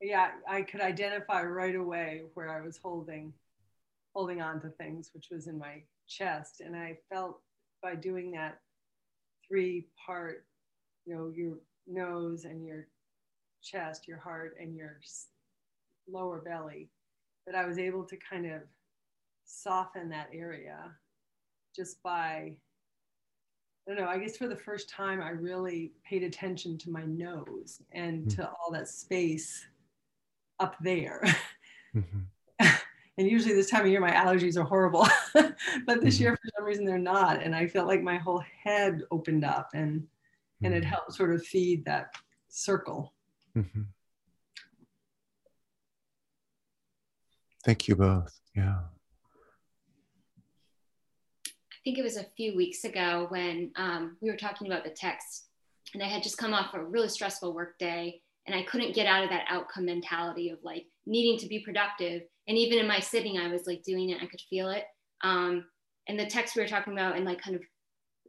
yeah 0.00 0.30
i 0.48 0.62
could 0.62 0.80
identify 0.80 1.42
right 1.42 1.76
away 1.76 2.22
where 2.34 2.50
i 2.50 2.60
was 2.60 2.78
holding 2.82 3.32
holding 4.14 4.40
on 4.40 4.60
to 4.60 4.68
things 4.70 5.10
which 5.14 5.28
was 5.30 5.46
in 5.46 5.58
my 5.58 5.82
chest. 6.08 6.60
And 6.60 6.74
i 6.74 6.98
felt 7.12 7.40
by 7.82 7.94
doing 7.94 8.32
that 8.32 8.58
three 9.46 9.86
part 10.04 10.44
you 11.06 11.14
know 11.14 11.32
your 11.34 11.58
nose 11.86 12.44
and 12.44 12.64
your 12.64 12.88
chest 13.62 14.08
your 14.08 14.18
heart 14.18 14.56
and 14.60 14.74
your 14.74 15.00
lower 16.08 16.40
belly 16.40 16.90
that 17.46 17.54
i 17.54 17.64
was 17.64 17.78
able 17.78 18.04
to 18.04 18.16
kind 18.16 18.46
of 18.46 18.62
soften 19.50 20.08
that 20.10 20.28
area 20.32 20.78
just 21.74 22.02
by 22.02 22.56
I 23.88 23.94
don't 23.94 24.04
know, 24.04 24.10
I 24.10 24.18
guess 24.18 24.36
for 24.36 24.46
the 24.46 24.54
first 24.54 24.88
time, 24.88 25.20
I 25.20 25.30
really 25.30 25.92
paid 26.04 26.22
attention 26.22 26.78
to 26.78 26.90
my 26.90 27.02
nose 27.02 27.80
and 27.92 28.20
mm-hmm. 28.20 28.40
to 28.40 28.48
all 28.48 28.70
that 28.72 28.88
space 28.88 29.66
up 30.60 30.76
there. 30.80 31.24
Mm-hmm. 31.96 32.20
and 33.18 33.28
usually 33.28 33.54
this 33.54 33.70
time 33.70 33.80
of 33.80 33.88
year, 33.88 34.00
my 34.00 34.12
allergies 34.12 34.56
are 34.56 34.64
horrible, 34.64 35.08
but 35.34 35.54
this 36.02 36.16
mm-hmm. 36.16 36.22
year, 36.22 36.36
for 36.36 36.50
some 36.56 36.64
reason, 36.64 36.84
they're 36.84 36.98
not. 36.98 37.42
And 37.42 37.56
I 37.56 37.66
felt 37.66 37.88
like 37.88 38.02
my 38.02 38.16
whole 38.16 38.44
head 38.62 39.02
opened 39.10 39.44
up 39.44 39.70
and, 39.74 40.06
and 40.62 40.72
it 40.72 40.82
mm-hmm. 40.82 40.90
helped 40.90 41.14
sort 41.14 41.34
of 41.34 41.44
feed 41.44 41.84
that 41.86 42.14
circle. 42.48 43.14
Mm-hmm. 43.56 43.82
Thank 47.64 47.88
you 47.88 47.96
both. 47.96 48.38
Yeah. 48.54 48.80
I 51.80 51.82
think 51.82 51.98
it 51.98 52.02
was 52.02 52.18
a 52.18 52.26
few 52.36 52.54
weeks 52.54 52.84
ago 52.84 53.24
when 53.30 53.70
um, 53.76 54.18
we 54.20 54.30
were 54.30 54.36
talking 54.36 54.66
about 54.66 54.84
the 54.84 54.90
text, 54.90 55.46
and 55.94 56.02
I 56.02 56.08
had 56.08 56.22
just 56.22 56.36
come 56.36 56.52
off 56.52 56.74
a 56.74 56.84
really 56.84 57.08
stressful 57.08 57.54
work 57.54 57.78
day, 57.78 58.20
and 58.46 58.54
I 58.54 58.64
couldn't 58.64 58.94
get 58.94 59.06
out 59.06 59.24
of 59.24 59.30
that 59.30 59.46
outcome 59.48 59.86
mentality 59.86 60.50
of 60.50 60.58
like 60.62 60.84
needing 61.06 61.38
to 61.38 61.48
be 61.48 61.60
productive. 61.60 62.22
And 62.48 62.58
even 62.58 62.78
in 62.78 62.86
my 62.86 63.00
sitting, 63.00 63.38
I 63.38 63.48
was 63.48 63.66
like 63.66 63.82
doing 63.82 64.10
it, 64.10 64.20
I 64.22 64.26
could 64.26 64.42
feel 64.50 64.68
it. 64.68 64.84
Um, 65.22 65.64
and 66.06 66.20
the 66.20 66.26
text 66.26 66.54
we 66.54 66.60
were 66.60 66.68
talking 66.68 66.92
about, 66.92 67.16
and 67.16 67.24
like 67.24 67.40
kind 67.40 67.56
of 67.56 67.62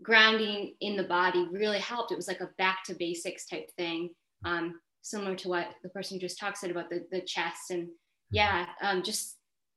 grounding 0.01 0.75
in 0.79 0.95
the 0.95 1.03
body 1.03 1.45
really 1.51 1.79
helped. 1.79 2.13
It 2.13 2.17
was 2.17 2.29
like 2.29 2.39
a 2.39 2.51
back 2.57 2.85
to 2.85 2.93
basics 2.93 3.47
type 3.47 3.69
thing, 3.75 4.11
um, 4.45 4.79
similar 5.01 5.35
to 5.35 5.49
what 5.49 5.67
the 5.83 5.89
person 5.89 6.15
who 6.15 6.21
just 6.21 6.39
talked 6.39 6.57
said 6.57 6.71
about 6.71 6.89
the, 6.89 7.05
the 7.11 7.19
chest. 7.19 7.69
And 7.69 7.89
yeah, 8.31 8.67
um, 8.81 9.03
just 9.03 9.35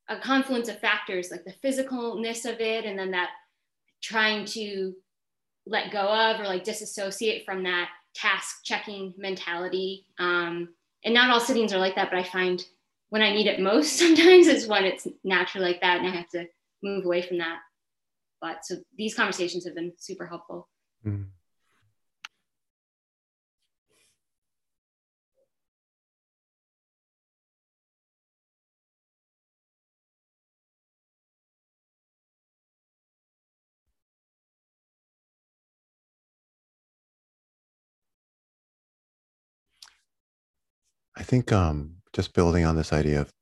a 0.08 0.16
confluence 0.16 0.68
of 0.68 0.78
factors 0.78 1.32
like 1.32 1.44
the 1.44 1.68
physicalness 1.68 2.44
of 2.44 2.60
it, 2.60 2.84
and 2.84 2.96
then 2.96 3.10
that 3.10 3.30
trying 4.04 4.44
to 4.44 4.94
let 5.66 5.90
go 5.90 6.00
of 6.00 6.40
or 6.40 6.44
like 6.44 6.62
disassociate 6.62 7.44
from 7.44 7.62
that 7.62 7.88
task 8.14 8.64
checking 8.64 9.14
mentality. 9.16 10.06
Um, 10.18 10.68
and 11.04 11.14
not 11.14 11.30
all 11.30 11.40
sittings 11.40 11.72
are 11.72 11.78
like 11.78 11.94
that, 11.96 12.10
but 12.10 12.18
I 12.18 12.22
find 12.22 12.62
when 13.08 13.22
I 13.22 13.32
need 13.32 13.46
it 13.46 13.60
most 13.60 13.96
sometimes 13.98 14.46
is 14.46 14.66
when 14.66 14.84
it's 14.84 15.06
naturally 15.24 15.66
like 15.66 15.80
that 15.80 15.98
and 15.98 16.06
I 16.06 16.10
have 16.10 16.28
to 16.30 16.46
move 16.82 17.04
away 17.04 17.22
from 17.22 17.38
that. 17.38 17.58
But 18.40 18.64
so 18.64 18.76
these 18.96 19.14
conversations 19.14 19.64
have 19.64 19.74
been 19.74 19.92
super 19.96 20.26
helpful. 20.26 20.68
Mm. 21.06 21.28
I 41.16 41.22
think 41.22 41.52
um, 41.52 41.96
just 42.12 42.34
building 42.34 42.64
on 42.64 42.76
this 42.76 42.92
idea 42.92 43.20
of 43.20 43.32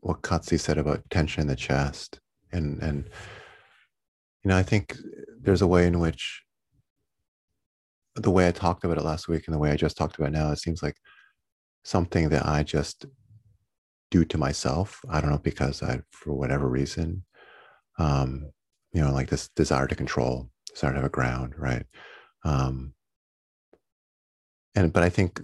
what 0.00 0.22
Katsi 0.22 0.58
said 0.58 0.78
about 0.78 1.08
tension 1.10 1.42
in 1.42 1.48
the 1.48 1.56
chest, 1.56 2.20
and 2.52 2.82
and 2.82 3.08
you 4.42 4.50
know, 4.50 4.56
I 4.56 4.62
think 4.62 4.96
there's 5.40 5.62
a 5.62 5.66
way 5.66 5.86
in 5.86 6.00
which 6.00 6.42
the 8.16 8.30
way 8.30 8.46
I 8.46 8.52
talked 8.52 8.84
about 8.84 8.98
it 8.98 9.04
last 9.04 9.28
week 9.28 9.46
and 9.46 9.54
the 9.54 9.58
way 9.58 9.70
I 9.70 9.76
just 9.76 9.96
talked 9.96 10.18
about 10.18 10.32
now, 10.32 10.52
it 10.52 10.58
seems 10.58 10.82
like 10.82 10.96
something 11.82 12.28
that 12.28 12.46
I 12.46 12.62
just 12.62 13.06
do 14.10 14.24
to 14.24 14.38
myself. 14.38 15.00
I 15.08 15.20
don't 15.20 15.30
know 15.30 15.38
because 15.38 15.82
I, 15.82 16.00
for 16.12 16.32
whatever 16.32 16.68
reason, 16.68 17.24
um, 17.98 18.50
you 18.92 19.00
know, 19.00 19.12
like 19.12 19.28
this 19.28 19.48
desire 19.56 19.88
to 19.88 19.96
control, 19.96 20.50
desire 20.72 20.92
to 20.92 20.98
have 20.98 21.06
a 21.06 21.08
ground, 21.08 21.54
right? 21.56 21.84
Um, 22.44 22.94
and 24.76 24.92
but 24.92 25.02
I 25.02 25.08
think 25.08 25.40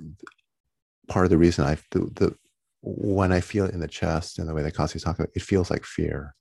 part 1.11 1.27
of 1.27 1.31
the 1.31 1.39
reason 1.39 1.67
I 1.67 1.77
the, 1.91 2.01
the 2.15 2.35
when 2.83 3.31
I 3.33 3.41
feel 3.41 3.67
it 3.67 3.75
in 3.75 3.81
the 3.81 3.89
chest 3.89 4.39
and 4.39 4.49
the 4.49 4.55
way 4.55 4.63
that 4.63 4.75
Katsi 4.75 5.03
talking 5.03 5.25
about, 5.25 5.33
it 5.35 5.43
feels 5.43 5.71
like 5.71 5.85
fear. 5.85 6.35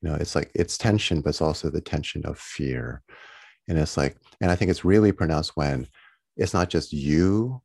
You 0.00 0.10
know, 0.10 0.14
it's 0.14 0.36
like 0.36 0.52
it's 0.54 0.78
tension, 0.78 1.20
but 1.20 1.30
it's 1.30 1.40
also 1.40 1.68
the 1.68 1.80
tension 1.80 2.24
of 2.24 2.38
fear. 2.38 3.02
And 3.66 3.76
it's 3.76 3.96
like, 3.96 4.16
and 4.40 4.50
I 4.50 4.54
think 4.54 4.70
it's 4.70 4.84
really 4.84 5.10
pronounced 5.10 5.52
when 5.56 5.88
it's 6.36 6.54
not 6.54 6.70
just 6.70 6.92
you 6.92 7.60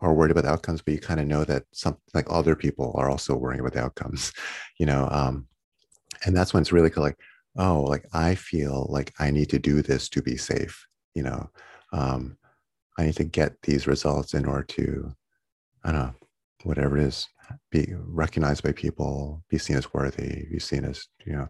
are 0.00 0.14
worried 0.14 0.30
about 0.30 0.44
the 0.44 0.50
outcomes, 0.50 0.82
but 0.82 0.94
you 0.94 1.00
kind 1.00 1.18
of 1.18 1.26
know 1.26 1.44
that 1.44 1.64
some 1.72 1.96
like 2.14 2.26
other 2.30 2.54
people 2.54 2.94
are 2.96 3.10
also 3.10 3.34
worrying 3.34 3.60
about 3.60 3.72
the 3.72 3.82
outcomes, 3.82 4.32
you 4.78 4.86
know. 4.86 5.08
Um, 5.10 5.48
and 6.24 6.36
that's 6.36 6.54
when 6.54 6.60
it's 6.60 6.72
really 6.72 6.90
like, 6.90 7.18
oh, 7.58 7.82
like 7.82 8.06
I 8.12 8.36
feel 8.36 8.86
like 8.90 9.12
I 9.18 9.30
need 9.30 9.50
to 9.50 9.58
do 9.58 9.82
this 9.82 10.08
to 10.10 10.22
be 10.22 10.36
safe, 10.36 10.86
you 11.14 11.24
know. 11.24 11.50
Um, 11.92 12.36
I 12.98 13.06
need 13.06 13.16
to 13.16 13.24
get 13.24 13.62
these 13.62 13.86
results 13.86 14.34
in 14.34 14.46
order 14.46 14.64
to, 14.64 15.12
I 15.84 15.92
don't 15.92 16.00
know, 16.00 16.14
whatever 16.64 16.96
it 16.96 17.04
is, 17.04 17.28
be 17.70 17.94
recognized 17.96 18.62
by 18.62 18.72
people, 18.72 19.42
be 19.48 19.58
seen 19.58 19.76
as 19.76 19.92
worthy, 19.92 20.46
be 20.50 20.58
seen 20.58 20.84
as, 20.84 21.06
you 21.24 21.32
know, 21.34 21.48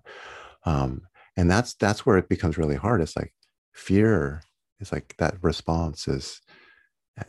um, 0.65 1.03
and 1.37 1.51
that's 1.51 1.75
that's 1.75 2.05
where 2.05 2.19
it 2.19 2.29
becomes 2.29 2.59
really 2.59 2.77
hard. 2.77 3.01
It's 3.01 3.17
like 3.17 3.33
fear 3.73 4.43
is 4.81 4.93
like 4.93 5.15
that 5.19 5.37
response 5.43 6.09
is 6.09 6.41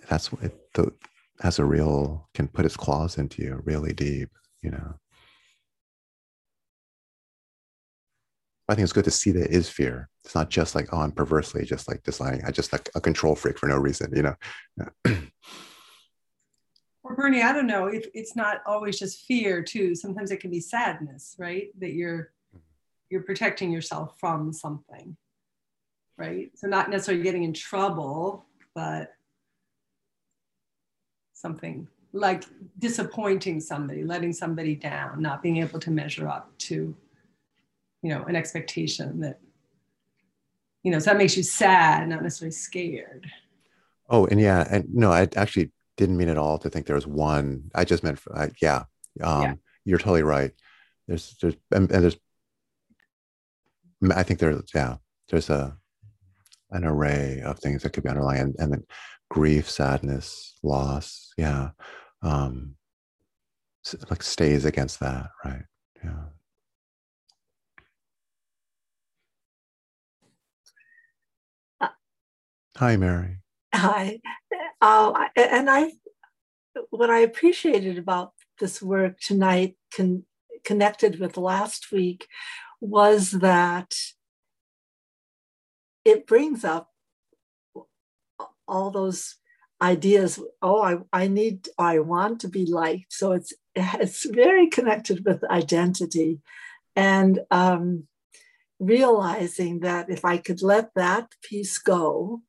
that's 0.09 0.31
what 0.31 0.43
it 0.43 0.57
the, 0.73 0.91
has 1.41 1.59
a 1.59 1.65
real 1.65 2.27
can 2.33 2.47
put 2.47 2.65
its 2.65 2.77
claws 2.77 3.17
into 3.17 3.43
you 3.43 3.61
really 3.63 3.93
deep, 3.93 4.29
you 4.61 4.71
know. 4.71 4.95
I 8.69 8.75
think 8.75 8.83
it's 8.83 8.93
good 8.93 9.05
to 9.05 9.11
see 9.11 9.31
that 9.31 9.45
it 9.45 9.51
is 9.51 9.69
fear. 9.69 10.09
It's 10.25 10.35
not 10.35 10.49
just 10.49 10.75
like, 10.75 10.89
oh, 10.91 10.99
I'm 10.99 11.11
perversely 11.11 11.63
just 11.63 11.87
like 11.87 12.03
deciding 12.03 12.43
I 12.45 12.51
just 12.51 12.73
like 12.73 12.89
a 12.95 13.01
control 13.01 13.35
freak 13.35 13.57
for 13.57 13.67
no 13.67 13.77
reason, 13.77 14.11
you 14.13 14.23
know. 14.23 14.35
or 17.03 17.15
Bernie, 17.15 17.41
I 17.41 17.53
don't 17.53 17.67
know 17.67 17.87
if 17.87 18.07
it's 18.13 18.35
not 18.35 18.61
always 18.65 18.99
just 18.99 19.25
fear 19.25 19.63
too. 19.63 19.95
Sometimes 19.95 20.31
it 20.31 20.41
can 20.41 20.51
be 20.51 20.59
sadness, 20.59 21.35
right? 21.39 21.69
That 21.79 21.93
you're 21.93 22.31
you're 23.09 23.23
protecting 23.23 23.71
yourself 23.71 24.19
from 24.19 24.51
something, 24.51 25.15
right? 26.17 26.51
So 26.55 26.67
not 26.67 26.89
necessarily 26.89 27.23
getting 27.23 27.43
in 27.43 27.53
trouble, 27.53 28.45
but 28.75 29.13
something 31.33 31.87
like 32.11 32.43
disappointing 32.79 33.61
somebody, 33.61 34.03
letting 34.03 34.33
somebody 34.33 34.75
down, 34.75 35.21
not 35.21 35.41
being 35.41 35.57
able 35.57 35.79
to 35.79 35.91
measure 35.91 36.27
up 36.27 36.57
to 36.57 36.93
you 38.01 38.09
know, 38.09 38.23
an 38.23 38.35
expectation 38.35 39.19
that, 39.21 39.39
you 40.83 40.91
know, 40.91 40.99
so 40.99 41.11
that 41.11 41.17
makes 41.17 41.35
you 41.35 41.43
sad, 41.43 42.07
not 42.07 42.23
necessarily 42.23 42.51
scared. 42.51 43.25
Oh, 44.09 44.25
and 44.27 44.39
yeah, 44.39 44.65
and 44.69 44.93
no, 44.93 45.11
I 45.11 45.27
actually 45.35 45.71
didn't 45.97 46.17
mean 46.17 46.29
at 46.29 46.37
all 46.37 46.57
to 46.59 46.69
think 46.69 46.85
there 46.85 46.95
was 46.95 47.07
one. 47.07 47.69
I 47.75 47.83
just 47.83 48.03
meant, 48.03 48.19
uh, 48.33 48.47
yeah, 48.61 48.83
um, 49.21 49.41
yeah, 49.41 49.53
you're 49.83 49.97
totally 49.97 50.23
right. 50.23 50.51
There's, 51.07 51.35
there's, 51.41 51.55
and, 51.71 51.91
and 51.91 52.03
there's, 52.03 52.17
I 54.15 54.23
think 54.23 54.39
there's, 54.39 54.61
yeah, 54.73 54.97
there's 55.29 55.49
a, 55.49 55.75
an 56.71 56.85
array 56.85 57.41
of 57.43 57.59
things 57.59 57.83
that 57.83 57.93
could 57.93 58.03
be 58.03 58.09
underlying, 58.09 58.41
and, 58.41 58.55
and 58.59 58.71
then 58.71 58.83
grief, 59.29 59.69
sadness, 59.69 60.57
loss, 60.63 61.33
yeah, 61.37 61.71
um, 62.21 62.75
like 64.09 64.21
stays 64.23 64.65
against 64.65 64.99
that, 64.99 65.29
right? 65.43 65.63
Yeah. 66.03 66.23
Hi, 72.77 72.95
Mary. 72.95 73.37
Hi. 73.73 74.19
Uh, 74.79 75.25
and 75.35 75.67
I, 75.67 75.93
what 76.91 77.09
I 77.09 77.19
appreciated 77.19 77.97
about 77.97 78.33
this 78.59 78.83
work 78.83 79.19
tonight, 79.19 79.77
con- 79.91 80.25
connected 80.63 81.19
with 81.19 81.37
last 81.37 81.91
week, 81.91 82.27
was 82.79 83.31
that 83.31 83.95
it 86.05 86.27
brings 86.27 86.63
up 86.63 86.91
all 88.67 88.91
those 88.91 89.37
ideas 89.81 90.39
oh 90.61 90.81
i, 90.81 90.97
I 91.13 91.27
need 91.27 91.69
i 91.77 91.99
want 91.99 92.41
to 92.41 92.47
be 92.47 92.65
liked 92.65 93.13
so 93.13 93.31
it's 93.31 93.53
it's 93.75 94.25
very 94.25 94.67
connected 94.67 95.23
with 95.25 95.43
identity 95.49 96.41
and 96.95 97.39
um, 97.51 98.07
realizing 98.79 99.81
that 99.81 100.09
if 100.09 100.25
i 100.25 100.37
could 100.37 100.61
let 100.61 100.89
that 100.95 101.31
piece 101.43 101.77
go 101.77 102.41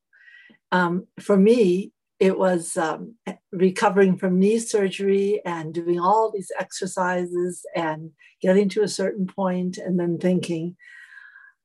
um, 0.72 1.06
for 1.20 1.36
me 1.36 1.92
it 2.20 2.36
was 2.36 2.76
um, 2.76 3.14
recovering 3.52 4.16
from 4.16 4.40
knee 4.40 4.58
surgery 4.58 5.40
and 5.44 5.72
doing 5.72 6.00
all 6.00 6.32
these 6.32 6.50
exercises 6.58 7.64
and 7.76 8.10
getting 8.42 8.68
to 8.68 8.82
a 8.82 8.88
certain 8.88 9.26
point 9.26 9.78
and 9.78 9.98
then 10.00 10.18
thinking 10.18 10.76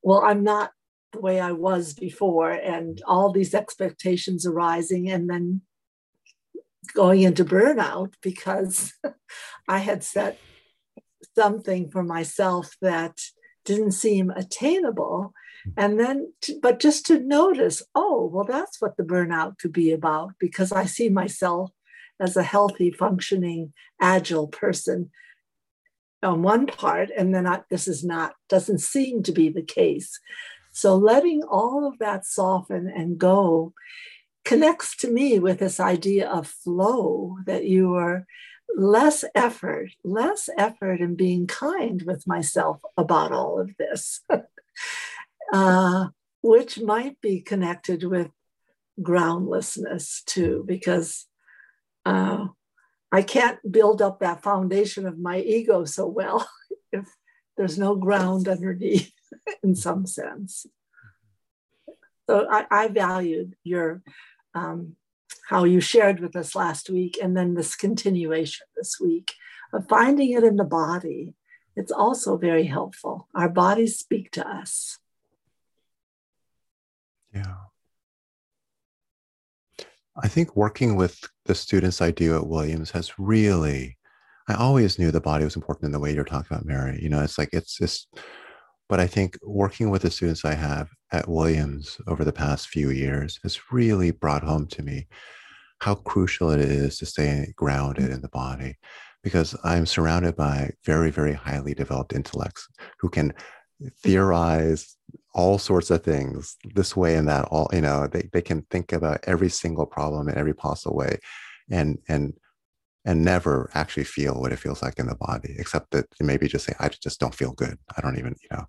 well 0.04 0.22
i'm 0.24 0.44
not 0.44 0.72
the 1.14 1.22
way 1.22 1.40
I 1.40 1.54
was 1.54 1.94
before, 1.94 2.52
and 2.52 3.02
all 3.08 3.32
these 3.32 3.54
expectations 3.54 4.46
arising, 4.46 5.10
and 5.10 5.30
then 5.30 5.62
going 6.94 7.22
into 7.22 7.46
burnout 7.46 8.14
because 8.22 8.94
I 9.68 9.78
had 9.78 10.04
set 10.04 10.38
something 11.36 11.90
for 11.90 12.04
myself 12.04 12.76
that 12.82 13.22
didn't 13.64 13.94
seem 13.94 14.30
attainable. 14.32 15.34
And 15.78 16.00
then, 16.00 16.34
to, 16.42 16.60
but 16.62 16.80
just 16.80 17.06
to 17.08 17.20
notice, 17.20 17.82
oh, 17.96 18.30
well, 18.32 18.46
that's 18.46 18.82
what 18.82 18.98
the 18.98 19.04
burnout 19.04 19.58
could 19.58 19.74
be 19.74 19.92
about 19.92 20.34
because 20.40 20.72
I 20.72 20.86
see 20.86 21.10
myself 21.10 21.72
as 22.20 22.38
a 22.38 22.44
healthy, 22.44 22.92
functioning, 22.92 23.74
agile 24.00 24.48
person 24.48 25.12
on 26.22 26.42
one 26.42 26.66
part, 26.68 27.10
and 27.16 27.36
then 27.36 27.46
I, 27.46 27.62
this 27.70 27.88
is 27.88 28.04
not, 28.04 28.34
doesn't 28.48 28.80
seem 28.80 29.24
to 29.24 29.32
be 29.32 29.50
the 29.50 29.64
case. 29.64 30.20
So 30.72 30.96
letting 30.96 31.44
all 31.44 31.88
of 31.88 32.00
that 32.00 32.26
soften 32.26 32.88
and 32.88 33.18
go 33.18 33.74
connects 34.46 34.96
to 34.98 35.10
me 35.10 35.40
with 35.40 35.60
this 35.60 35.80
idea 35.80 36.30
of 36.30 36.48
flow 36.48 37.38
that 37.46 37.66
you 37.66 37.94
are 37.96 38.26
less 38.76 39.24
effort, 39.36 39.90
less 40.04 40.50
effort 40.58 41.00
in 41.00 41.16
being 41.16 41.48
kind 41.48 42.04
with 42.06 42.28
myself 42.28 42.80
about 42.98 43.32
all 43.32 43.60
of 43.60 43.72
this, 43.78 44.22
uh, 45.54 46.08
which 46.42 46.82
might 46.82 47.22
be 47.22 47.40
connected 47.40 48.04
with 48.04 48.30
groundlessness 49.02 50.24
too, 50.26 50.66
because 50.68 51.26
uh, 52.06 52.48
I 53.12 53.22
can't 53.22 53.60
build 53.72 54.02
up 54.02 54.20
that 54.20 54.44
foundation 54.44 55.06
of 55.06 55.18
my 55.18 55.40
ego 55.40 55.86
so 55.86 56.06
well 56.08 56.46
if 56.92 57.06
there's 57.56 57.78
no 57.78 57.96
ground 57.96 58.50
underneath. 58.50 59.14
in 59.64 59.76
some 59.76 60.06
sense. 60.06 60.66
So 62.28 62.48
I, 62.50 62.66
I 62.72 62.88
valued 62.88 63.56
your 63.64 64.02
um, 64.56 64.96
how 65.50 65.66
you 65.66 65.82
shared 65.82 66.20
with 66.20 66.36
us 66.36 66.56
last 66.56 66.90
week, 66.90 67.18
and 67.22 67.36
then 67.36 67.54
this 67.54 67.76
continuation 67.76 68.66
this 68.78 69.00
week 69.00 69.34
of 69.74 69.88
finding 69.90 70.32
it 70.32 70.44
in 70.44 70.56
the 70.56 70.64
body. 70.64 71.34
It's 71.76 71.92
also 71.92 72.38
very 72.38 72.66
helpful. 72.66 73.28
Our 73.34 73.50
bodies 73.50 73.98
speak 73.98 74.32
to 74.32 74.48
us. 74.48 75.00
Yeah. 77.34 77.56
I 80.22 80.28
think 80.28 80.56
working 80.56 80.96
with 80.96 81.20
the 81.46 81.56
students 81.56 82.02
I 82.02 82.12
do 82.12 82.36
at 82.36 82.48
Williams 82.48 82.92
has 82.92 83.18
really, 83.18 83.98
I 84.48 84.54
always 84.54 85.00
knew 85.00 85.10
the 85.10 85.20
body 85.20 85.44
was 85.44 85.56
important 85.56 85.86
in 85.86 85.92
the 85.92 86.00
way 86.00 86.14
you're 86.14 86.24
talking 86.24 86.48
about, 86.52 86.66
Mary. 86.66 87.00
You 87.02 87.10
know, 87.10 87.22
it's 87.22 87.38
like, 87.38 87.50
it's 87.52 87.78
just, 87.78 88.08
but 88.88 89.00
I 89.00 89.08
think 89.08 89.38
working 89.42 89.90
with 89.90 90.04
the 90.04 90.12
students 90.12 90.46
I 90.46 90.54
have 90.54 90.90
at 91.12 91.28
Williams 91.28 91.98
over 92.06 92.24
the 92.24 92.34
past 92.34 92.68
few 92.68 92.92
years 92.92 93.40
has 93.42 93.72
really 93.72 94.12
brought 94.12 94.44
home 94.44 94.68
to 94.68 94.84
me 94.84 95.08
how 95.80 95.96
crucial 95.96 96.52
it 96.52 96.62
is 96.62 96.98
to 97.00 97.06
stay 97.06 97.52
grounded 97.56 98.12
in 98.12 98.22
the 98.22 98.30
body 98.30 98.76
because 99.24 99.56
I'm 99.64 99.86
surrounded 99.86 100.36
by 100.36 100.72
very, 100.86 101.10
very 101.10 101.34
highly 101.34 101.74
developed 101.74 102.14
intellects 102.14 102.68
who 103.00 103.10
can 103.10 103.34
theorize 104.02 104.96
all 105.34 105.58
sorts 105.58 105.90
of 105.90 106.04
things 106.04 106.58
this 106.76 106.96
way 106.96 107.16
and 107.16 107.28
that 107.28 107.46
all 107.46 107.70
you 107.74 107.82
know 107.82 108.08
they, 108.08 108.30
they 108.34 108.42
can 108.42 108.62
think 108.70 108.92
about 108.92 109.20
every 109.24 109.50
single 109.50 109.86
problem 109.86 110.30
in 110.30 110.38
every 110.38 110.54
possible 110.54 110.96
way 110.96 111.18
and 111.72 111.98
and 112.08 112.34
and 113.06 113.24
never 113.24 113.70
actually 113.74 114.06
feel 114.06 114.40
what 114.40 114.52
it 114.52 114.60
feels 114.60 114.82
like 114.82 114.98
in 114.98 115.08
the 115.08 115.16
body, 115.16 115.56
except 115.58 115.92
that 115.92 116.06
maybe 116.22 116.48
just 116.48 116.66
say, 116.66 116.74
I 116.80 116.90
just 116.90 117.20
don't 117.20 117.36
feel 117.36 117.52
good. 117.52 117.78
I 117.98 118.02
don't 118.02 118.18
even, 118.18 118.36
you 118.42 118.58
know. 118.58 118.66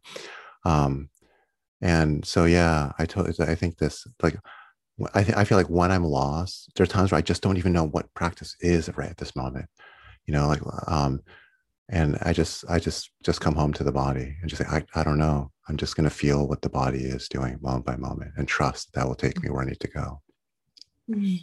Um, 0.65 1.09
and 1.81 2.25
so, 2.25 2.45
yeah, 2.45 2.93
I 2.99 3.07
totally, 3.07 3.35
I 3.49 3.55
think 3.55 3.79
this, 3.79 4.07
like, 4.23 4.37
I, 5.15 5.23
th- 5.23 5.37
I 5.37 5.45
feel 5.45 5.59
like 5.59 5.69
when 5.71 5.93
I'm 5.93 6.05
lost, 6.05 6.73
there 6.75 6.85
are 6.85 6.89
times 6.89 7.13
where 7.13 7.19
I 7.19 7.23
just 7.23 7.43
don't 7.43 7.59
even 7.59 7.73
know 7.73 7.87
what 7.87 8.13
practice 8.15 8.57
is 8.61 8.91
right 8.97 9.11
at 9.11 9.19
this 9.19 9.37
moment, 9.37 9.67
you 10.27 10.33
know, 10.35 10.49
like, 10.49 10.63
um, 10.89 11.21
and 11.89 12.19
I 12.23 12.33
just, 12.33 12.65
I 12.69 12.79
just, 12.79 13.11
just 13.23 13.41
come 13.41 13.55
home 13.55 13.73
to 13.75 13.85
the 13.85 13.93
body 13.93 14.37
and 14.41 14.49
just 14.49 14.63
say, 14.63 14.69
I, 14.69 14.85
I 14.99 15.05
don't 15.05 15.19
know. 15.19 15.51
I'm 15.69 15.77
just 15.77 15.97
going 15.97 16.09
to 16.09 16.15
feel 16.15 16.49
what 16.49 16.63
the 16.63 16.69
body 16.71 17.05
is 17.05 17.29
doing 17.29 17.59
moment 17.61 17.85
by 17.85 17.97
moment 17.97 18.33
and 18.37 18.49
trust 18.49 18.93
that, 18.93 19.01
that 19.01 19.09
will 19.09 19.15
take 19.15 19.43
me 19.43 19.51
where 19.51 19.63
I 19.63 19.67
need 19.67 19.81
to 19.81 19.89
go. 19.89 20.23
Mm-hmm. 21.11 21.37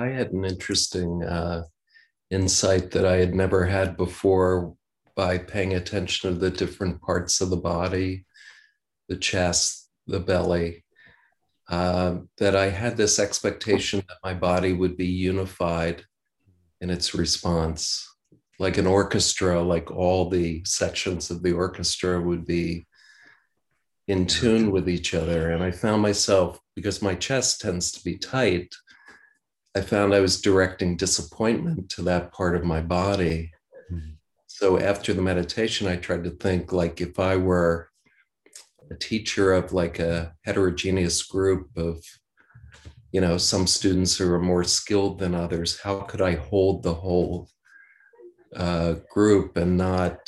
I 0.00 0.06
had 0.08 0.32
an 0.32 0.44
interesting 0.44 1.24
uh, 1.24 1.64
insight 2.30 2.92
that 2.92 3.04
I 3.04 3.16
had 3.16 3.34
never 3.34 3.66
had 3.66 3.96
before 3.96 4.76
by 5.16 5.38
paying 5.38 5.74
attention 5.74 6.32
to 6.32 6.38
the 6.38 6.50
different 6.50 7.02
parts 7.02 7.40
of 7.40 7.50
the 7.50 7.56
body, 7.56 8.24
the 9.08 9.16
chest, 9.16 9.90
the 10.06 10.20
belly. 10.20 10.84
Uh, 11.68 12.20
that 12.38 12.56
I 12.56 12.70
had 12.70 12.96
this 12.96 13.18
expectation 13.18 14.02
that 14.08 14.16
my 14.24 14.32
body 14.32 14.72
would 14.72 14.96
be 14.96 15.06
unified 15.06 16.02
in 16.80 16.88
its 16.88 17.14
response, 17.14 18.08
like 18.58 18.78
an 18.78 18.86
orchestra, 18.86 19.60
like 19.60 19.90
all 19.90 20.30
the 20.30 20.62
sections 20.64 21.30
of 21.30 21.42
the 21.42 21.52
orchestra 21.52 22.20
would 22.20 22.46
be 22.46 22.86
in 24.06 24.26
tune 24.26 24.70
with 24.70 24.88
each 24.88 25.12
other. 25.12 25.50
And 25.50 25.62
I 25.62 25.70
found 25.70 26.00
myself, 26.00 26.58
because 26.74 27.02
my 27.02 27.14
chest 27.14 27.60
tends 27.60 27.92
to 27.92 28.02
be 28.02 28.16
tight, 28.16 28.74
I 29.76 29.82
found 29.82 30.14
I 30.14 30.20
was 30.20 30.40
directing 30.40 30.96
disappointment 30.96 31.90
to 31.90 32.02
that 32.02 32.32
part 32.32 32.56
of 32.56 32.64
my 32.64 32.80
body. 32.80 33.52
Mm-hmm. 33.92 34.12
So 34.46 34.78
after 34.78 35.12
the 35.12 35.20
meditation, 35.22 35.86
I 35.86 35.96
tried 35.96 36.24
to 36.24 36.30
think 36.30 36.72
like 36.72 37.02
if 37.02 37.18
I 37.18 37.36
were 37.36 37.90
a 38.90 38.94
teacher 38.94 39.52
of 39.52 39.72
like 39.72 39.98
a 39.98 40.34
heterogeneous 40.44 41.22
group 41.22 41.68
of, 41.76 42.02
you 43.12 43.20
know, 43.20 43.38
some 43.38 43.66
students 43.66 44.16
who 44.16 44.32
are 44.32 44.40
more 44.40 44.64
skilled 44.64 45.18
than 45.18 45.34
others, 45.34 45.80
how 45.80 46.00
could 46.00 46.20
I 46.20 46.34
hold 46.34 46.82
the 46.82 46.94
whole 46.94 47.48
uh, 48.54 48.94
group 49.10 49.56
and 49.56 49.76
not, 49.76 50.18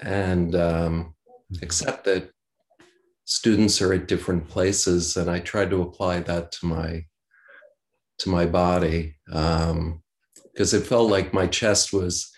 and 0.00 0.54
um, 0.54 1.14
mm-hmm. 1.52 1.64
accept 1.64 2.04
that 2.04 2.30
students 3.24 3.80
are 3.80 3.92
at 3.92 4.08
different 4.08 4.48
places. 4.48 5.16
And 5.16 5.30
I 5.30 5.40
tried 5.40 5.70
to 5.70 5.82
apply 5.82 6.20
that 6.20 6.52
to 6.52 6.66
my 6.66 7.04
to 8.18 8.28
my 8.28 8.46
body 8.46 9.16
because 9.26 9.70
um, 9.70 10.02
it 10.56 10.86
felt 10.86 11.10
like 11.10 11.34
my 11.34 11.46
chest 11.46 11.92
was, 11.92 12.30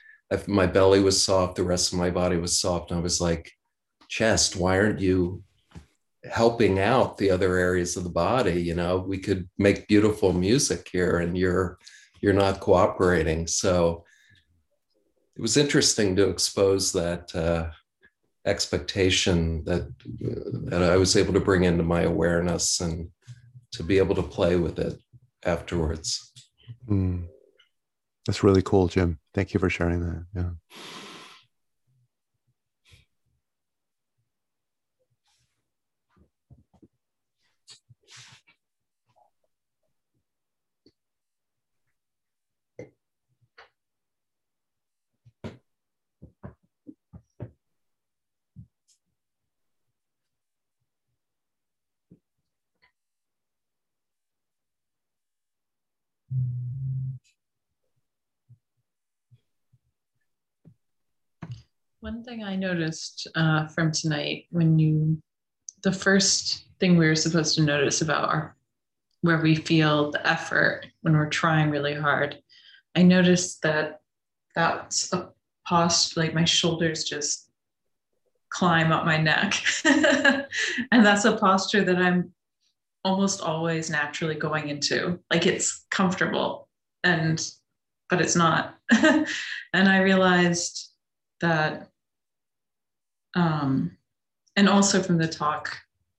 my 0.47 0.66
belly 0.66 1.01
was 1.01 1.22
soft, 1.22 1.57
the 1.57 1.62
rest 1.62 1.93
of 1.93 1.99
my 1.99 2.11
body 2.11 2.39
was 2.39 2.59
soft. 2.59 2.91
And 2.91 3.01
I 3.01 3.03
was 3.03 3.20
like, 3.20 3.53
chest, 4.15 4.55
why 4.55 4.79
aren't 4.79 5.01
you 5.01 5.43
helping 6.31 6.79
out 6.79 7.19
the 7.19 7.31
other 7.31 7.57
areas 7.57 7.97
of 7.97 8.05
the 8.05 8.11
body? 8.29 8.62
You 8.62 8.75
know, 8.75 8.99
we 8.99 9.19
could 9.19 9.49
make 9.59 9.89
beautiful 9.89 10.33
music 10.33 10.89
here, 10.93 11.19
and 11.19 11.37
you're 11.37 11.79
you're 12.21 12.41
not 12.45 12.61
cooperating. 12.61 13.49
So 13.49 14.05
it 15.37 15.43
was 15.43 15.57
interesting 15.57 16.15
to 16.15 16.29
expose 16.29 16.93
that 16.93 17.35
uh, 17.35 17.71
expectation 18.47 19.65
that 19.65 19.85
that 20.71 20.83
I 20.85 20.97
was 20.97 21.17
able 21.17 21.35
to 21.35 21.47
bring 21.49 21.65
into 21.65 21.83
my 21.83 22.03
awareness 22.03 22.81
and 22.81 23.09
to 23.73 23.83
be 23.83 23.99
able 23.99 24.15
to 24.15 24.23
play 24.37 24.55
with 24.55 24.79
it 24.79 24.97
afterwards. 25.45 26.33
Mm. 26.89 27.27
That's 28.27 28.45
really 28.45 28.62
cool, 28.62 28.87
Jim. 28.87 29.19
Thank 29.35 29.53
you 29.53 29.61
for 29.61 29.69
sharing 29.69 30.01
that. 30.01 30.25
Yeah. 30.37 30.51
One 62.05 62.22
thing 62.22 62.44
I 62.44 62.55
noticed 62.55 63.28
uh, 63.34 63.66
from 63.68 63.90
tonight 63.90 64.44
when 64.50 64.78
you, 64.78 65.22
the 65.82 65.90
first 65.90 66.66
thing 66.78 66.98
we 66.98 67.07
were 67.07 67.14
supposed 67.14 67.55
to 67.55 67.62
notice 67.62 68.02
about 68.02 68.28
our, 68.28 68.57
where 69.22 69.40
we 69.40 69.55
feel 69.55 70.11
the 70.11 70.28
effort 70.28 70.84
when 71.00 71.16
we're 71.16 71.30
trying 71.30 71.70
really 71.70 71.94
hard, 71.94 72.38
I 72.94 73.05
noticed 73.05 73.62
that 73.62 74.02
that's 74.55 75.14
a 75.14 75.30
posture, 75.66 76.20
like 76.20 76.34
my 76.34 76.44
shoulders 76.44 77.05
just 77.05 77.48
climb 78.50 78.92
up 78.92 79.07
my 79.07 79.16
neck. 79.16 79.55
and 79.86 81.07
that's 81.07 81.24
a 81.24 81.38
posture 81.38 81.84
that 81.84 81.96
I'm 81.96 82.34
almost 83.02 83.40
always 83.40 83.88
naturally 83.88 84.34
going 84.34 84.68
into. 84.68 85.20
Like 85.30 85.46
it's 85.46 85.86
comfortable 85.90 86.68
and, 87.02 87.42
but 88.11 88.20
it's 88.20 88.36
not. 88.36 88.76
and 88.92 89.26
I 89.72 90.02
realized 90.02 90.90
that 91.40 91.88
um, 93.35 93.97
and 94.57 94.68
also 94.68 95.03
from 95.03 95.18
the 95.18 95.28
talk 95.28 95.76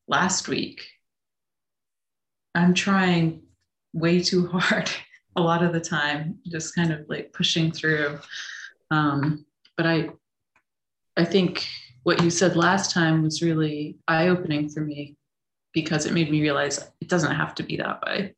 last 0.08 0.48
week, 0.48 0.86
I'm 2.54 2.74
trying 2.74 3.44
way 3.94 4.22
too 4.22 4.48
hard 4.48 4.90
a 5.36 5.42
lot 5.42 5.64
of 5.64 5.74
the 5.74 5.80
time, 5.80 6.40
just 6.48 6.76
kind 6.76 6.92
of 6.94 7.06
like 7.10 7.34
pushing 7.34 7.72
through. 7.72 8.20
Um, 8.92 9.46
but 9.78 9.86
I, 9.86 10.10
I 11.18 11.26
think 11.26 11.68
what 12.04 12.22
you 12.22 12.30
said 12.30 12.56
last 12.56 12.92
time 12.92 13.24
was 13.24 13.42
really 13.42 13.98
eye 14.08 14.28
opening 14.28 14.70
for 14.70 14.82
me 14.82 15.18
because 15.74 16.06
it 16.06 16.14
made 16.14 16.32
me 16.32 16.42
realize 16.42 16.80
it 17.02 17.10
doesn't 17.10 17.36
have 17.36 17.56
to 17.56 17.64
be 17.64 17.78
that 17.78 18.02
way. 18.06 18.36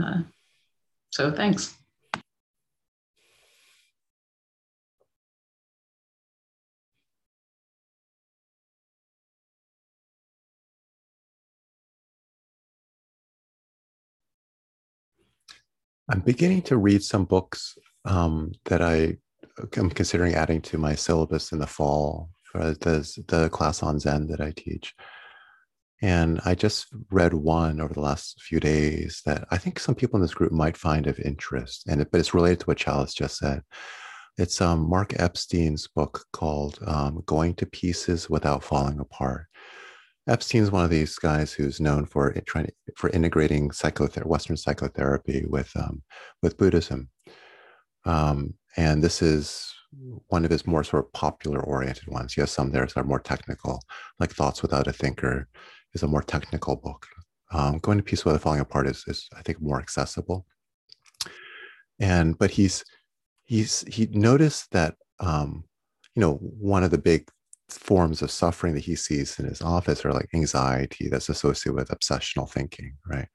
Uh, 0.00 0.22
so 1.10 1.30
thanks. 1.30 1.74
I'm 16.10 16.20
beginning 16.20 16.62
to 16.62 16.78
read 16.78 17.02
some 17.02 17.26
books 17.26 17.76
um, 18.06 18.52
that 18.64 18.80
I 18.80 19.18
am 19.76 19.90
considering 19.90 20.34
adding 20.34 20.62
to 20.62 20.78
my 20.78 20.94
syllabus 20.94 21.52
in 21.52 21.58
the 21.58 21.66
fall 21.66 22.30
for 22.44 22.72
the, 22.72 23.24
the 23.28 23.50
class 23.50 23.82
on 23.82 23.98
Zen 23.98 24.26
that 24.28 24.40
I 24.40 24.52
teach. 24.56 24.94
And 26.00 26.40
I 26.46 26.54
just 26.54 26.86
read 27.10 27.34
one 27.34 27.80
over 27.80 27.92
the 27.92 28.00
last 28.00 28.40
few 28.40 28.58
days 28.58 29.20
that 29.26 29.46
I 29.50 29.58
think 29.58 29.78
some 29.78 29.94
people 29.94 30.16
in 30.16 30.22
this 30.22 30.34
group 30.34 30.52
might 30.52 30.76
find 30.76 31.06
of 31.06 31.18
interest, 31.18 31.86
and 31.88 32.00
it, 32.00 32.10
but 32.10 32.20
it's 32.20 32.34
related 32.34 32.60
to 32.60 32.66
what 32.66 32.78
Chalice 32.78 33.12
just 33.12 33.36
said. 33.36 33.62
It's 34.38 34.60
um, 34.60 34.88
Mark 34.88 35.18
Epstein's 35.18 35.88
book 35.88 36.24
called 36.32 36.78
um, 36.86 37.22
"Going 37.26 37.54
to 37.56 37.66
Pieces 37.66 38.30
Without 38.30 38.62
Falling 38.62 39.00
Apart," 39.00 39.46
Epstein's 40.28 40.70
one 40.70 40.84
of 40.84 40.90
these 40.90 41.16
guys 41.16 41.52
who's 41.52 41.80
known 41.80 42.04
for 42.06 42.32
trying 42.46 42.70
for 42.96 43.10
integrating 43.10 43.70
psychother- 43.70 44.26
Western 44.26 44.56
psychotherapy 44.56 45.44
with 45.48 45.70
um, 45.76 46.02
with 46.42 46.58
Buddhism, 46.58 47.08
um, 48.04 48.54
and 48.76 49.02
this 49.02 49.22
is 49.22 49.74
one 50.28 50.44
of 50.44 50.50
his 50.50 50.66
more 50.66 50.84
sort 50.84 51.06
of 51.06 51.12
popular 51.12 51.60
oriented 51.60 52.08
ones. 52.08 52.34
He 52.34 52.40
has 52.42 52.50
some 52.50 52.70
there 52.70 52.84
that 52.84 52.96
are 52.96 53.04
more 53.04 53.20
technical, 53.20 53.80
like 54.20 54.30
Thoughts 54.30 54.62
Without 54.62 54.86
a 54.86 54.92
Thinker 54.92 55.48
is 55.94 56.02
a 56.02 56.08
more 56.08 56.22
technical 56.22 56.76
book. 56.76 57.06
Um, 57.50 57.78
Going 57.78 57.96
to 57.96 58.04
Pieces 58.04 58.26
Without 58.26 58.42
Falling 58.42 58.60
Apart 58.60 58.86
is, 58.86 59.04
is 59.06 59.28
I 59.34 59.42
think 59.42 59.60
more 59.60 59.80
accessible. 59.80 60.46
And 61.98 62.38
but 62.38 62.50
he's 62.50 62.84
he's 63.44 63.82
he 63.88 64.06
noticed 64.12 64.70
that 64.72 64.96
um, 65.20 65.64
you 66.14 66.20
know 66.20 66.34
one 66.34 66.84
of 66.84 66.90
the 66.90 66.98
big 66.98 67.28
forms 67.70 68.22
of 68.22 68.30
suffering 68.30 68.74
that 68.74 68.84
he 68.84 68.96
sees 68.96 69.38
in 69.38 69.46
his 69.46 69.60
office 69.60 70.04
are 70.04 70.12
like 70.12 70.28
anxiety 70.34 71.08
that's 71.08 71.28
associated 71.28 71.74
with 71.74 71.88
obsessional 71.88 72.50
thinking, 72.50 72.96
right? 73.06 73.28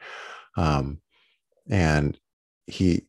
Um, 0.58 1.00
and 1.70 2.18
he, 2.68 3.08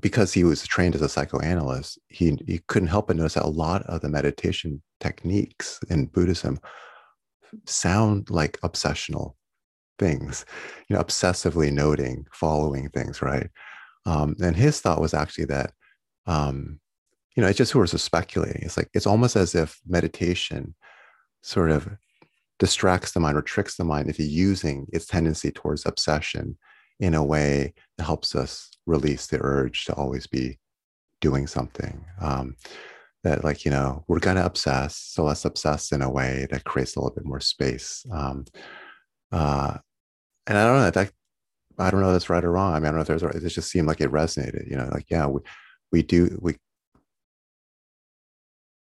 because 0.00 0.32
he 0.32 0.44
was 0.44 0.66
trained 0.66 0.94
as 0.94 1.02
a 1.02 1.08
psychoanalyst, 1.08 1.98
he, 2.08 2.38
he 2.46 2.60
couldn't 2.66 2.88
help 2.88 3.08
but 3.08 3.16
notice 3.16 3.34
that 3.34 3.44
a 3.44 3.48
lot 3.48 3.82
of 3.82 4.00
the 4.00 4.08
meditation 4.08 4.82
techniques 5.00 5.78
in 5.90 6.06
Buddhism 6.06 6.58
sound 7.66 8.30
like 8.30 8.58
obsessional 8.62 9.34
things, 9.98 10.46
you 10.88 10.96
know, 10.96 11.02
obsessively 11.02 11.70
noting, 11.70 12.26
following 12.32 12.88
things, 12.88 13.20
right? 13.20 13.48
Um, 14.06 14.34
and 14.42 14.56
his 14.56 14.80
thought 14.80 15.00
was 15.00 15.14
actually 15.14 15.44
that 15.46 15.72
um, 16.26 16.80
you 17.34 17.42
know, 17.42 17.48
it's 17.48 17.58
just 17.58 17.72
sort 17.72 17.92
of 17.92 18.00
speculating. 18.00 18.62
It's 18.62 18.76
like 18.76 18.88
it's 18.94 19.06
almost 19.06 19.36
as 19.36 19.54
if 19.54 19.80
meditation 19.86 20.74
sort 21.42 21.70
of 21.70 21.88
distracts 22.58 23.12
the 23.12 23.20
mind 23.20 23.36
or 23.36 23.42
tricks 23.42 23.76
the 23.76 23.84
mind 23.84 24.08
into 24.08 24.22
using 24.22 24.86
its 24.92 25.06
tendency 25.06 25.50
towards 25.50 25.86
obsession 25.86 26.56
in 27.00 27.14
a 27.14 27.24
way 27.24 27.74
that 27.96 28.04
helps 28.04 28.36
us 28.36 28.70
release 28.86 29.26
the 29.26 29.38
urge 29.40 29.84
to 29.86 29.94
always 29.94 30.26
be 30.26 30.58
doing 31.20 31.46
something. 31.46 32.04
Um, 32.20 32.56
that 33.24 33.44
like 33.44 33.64
you 33.64 33.70
know 33.70 34.04
we're 34.08 34.18
to 34.18 34.44
obsess, 34.44 34.96
so 34.96 35.24
let's 35.24 35.44
obsess 35.44 35.92
in 35.92 36.02
a 36.02 36.10
way 36.10 36.46
that 36.50 36.64
creates 36.64 36.96
a 36.96 37.00
little 37.00 37.14
bit 37.14 37.24
more 37.24 37.40
space. 37.40 38.04
Um, 38.12 38.44
uh, 39.30 39.78
and 40.46 40.58
I 40.58 40.64
don't 40.64 40.76
know 40.76 40.90
that 40.90 41.12
I 41.78 41.90
don't 41.90 42.00
know 42.00 42.08
if 42.08 42.14
that's 42.14 42.30
right 42.30 42.44
or 42.44 42.52
wrong. 42.52 42.74
I 42.74 42.80
mean, 42.80 42.86
I 42.86 42.88
don't 42.88 42.96
know 42.96 43.14
if 43.14 43.20
there's 43.20 43.44
it 43.44 43.48
just 43.48 43.70
seemed 43.70 43.88
like 43.88 44.00
it 44.00 44.10
resonated. 44.10 44.68
You 44.68 44.76
know, 44.76 44.88
like 44.92 45.06
yeah, 45.08 45.26
we 45.26 45.40
we 45.92 46.02
do 46.02 46.38
we 46.40 46.56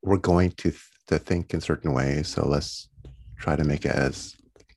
we're 0.03 0.17
going 0.17 0.51
to 0.51 0.69
th- 0.71 0.81
to 1.07 1.17
think 1.17 1.53
in 1.53 1.61
certain 1.61 1.93
ways 1.93 2.27
so 2.27 2.47
let's 2.47 2.89
try 3.37 3.55
to 3.55 3.63
make 3.63 3.85
it 3.85 3.91
as 3.91 4.35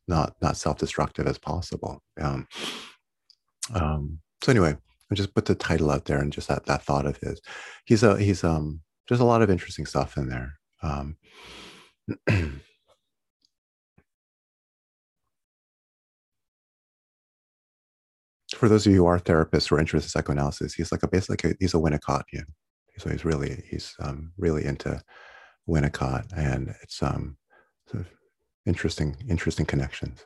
not 0.08 0.34
not 0.40 0.56
self-destructive 0.56 1.26
as 1.26 1.38
possible 1.38 2.02
um, 2.20 2.46
um, 3.74 4.18
so 4.42 4.50
anyway 4.50 4.76
i 5.10 5.14
just 5.14 5.34
put 5.34 5.44
the 5.44 5.54
title 5.54 5.90
out 5.90 6.04
there 6.04 6.18
and 6.20 6.32
just 6.32 6.48
that 6.48 6.64
that 6.66 6.82
thought 6.82 7.06
of 7.06 7.16
his. 7.18 7.40
He's 7.84 8.02
a 8.02 8.18
he's 8.18 8.42
um 8.44 8.80
there's 9.08 9.20
a 9.20 9.24
lot 9.24 9.42
of 9.42 9.50
interesting 9.50 9.86
stuff 9.86 10.16
in 10.16 10.28
there 10.28 10.58
um, 10.82 11.16
for 18.54 18.68
those 18.68 18.86
of 18.86 18.92
you 18.92 18.98
who 18.98 19.06
are 19.06 19.18
therapists 19.18 19.70
or 19.72 19.78
interested 19.78 20.06
in 20.06 20.10
psychoanalysis, 20.10 20.74
he's 20.74 20.92
like 20.92 21.02
a 21.02 21.08
basically 21.08 21.54
he's 21.60 21.74
a 21.74 21.78
Winnicottian 21.78 22.44
so 22.98 23.10
he's 23.10 23.24
really 23.24 23.62
he's 23.68 23.94
um, 24.00 24.32
really 24.36 24.64
into 24.64 25.02
Winnicott, 25.68 26.26
and 26.36 26.74
it's 26.82 27.02
um, 27.02 27.36
sort 27.88 28.02
of 28.02 28.10
interesting 28.66 29.16
interesting 29.28 29.66
connections. 29.66 30.24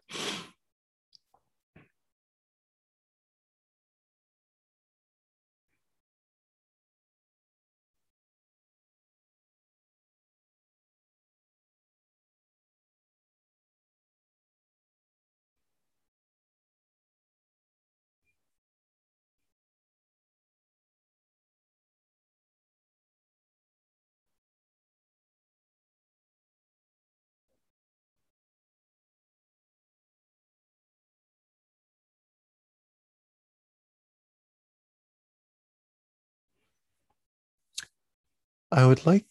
I 38.73 38.87
would 38.87 39.07
like, 39.07 39.27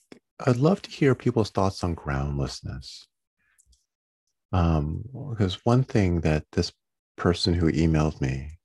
I'd 0.45 0.57
love 0.57 0.81
to 0.83 0.89
hear 0.89 1.15
people's 1.15 1.49
thoughts 1.49 1.83
on 1.83 1.93
groundlessness. 1.93 3.07
Um, 4.51 5.03
because 5.29 5.63
one 5.65 5.83
thing 5.83 6.21
that 6.21 6.45
this 6.51 6.71
person 7.15 7.53
who 7.53 7.71
emailed 7.71 8.19
me 8.21 8.57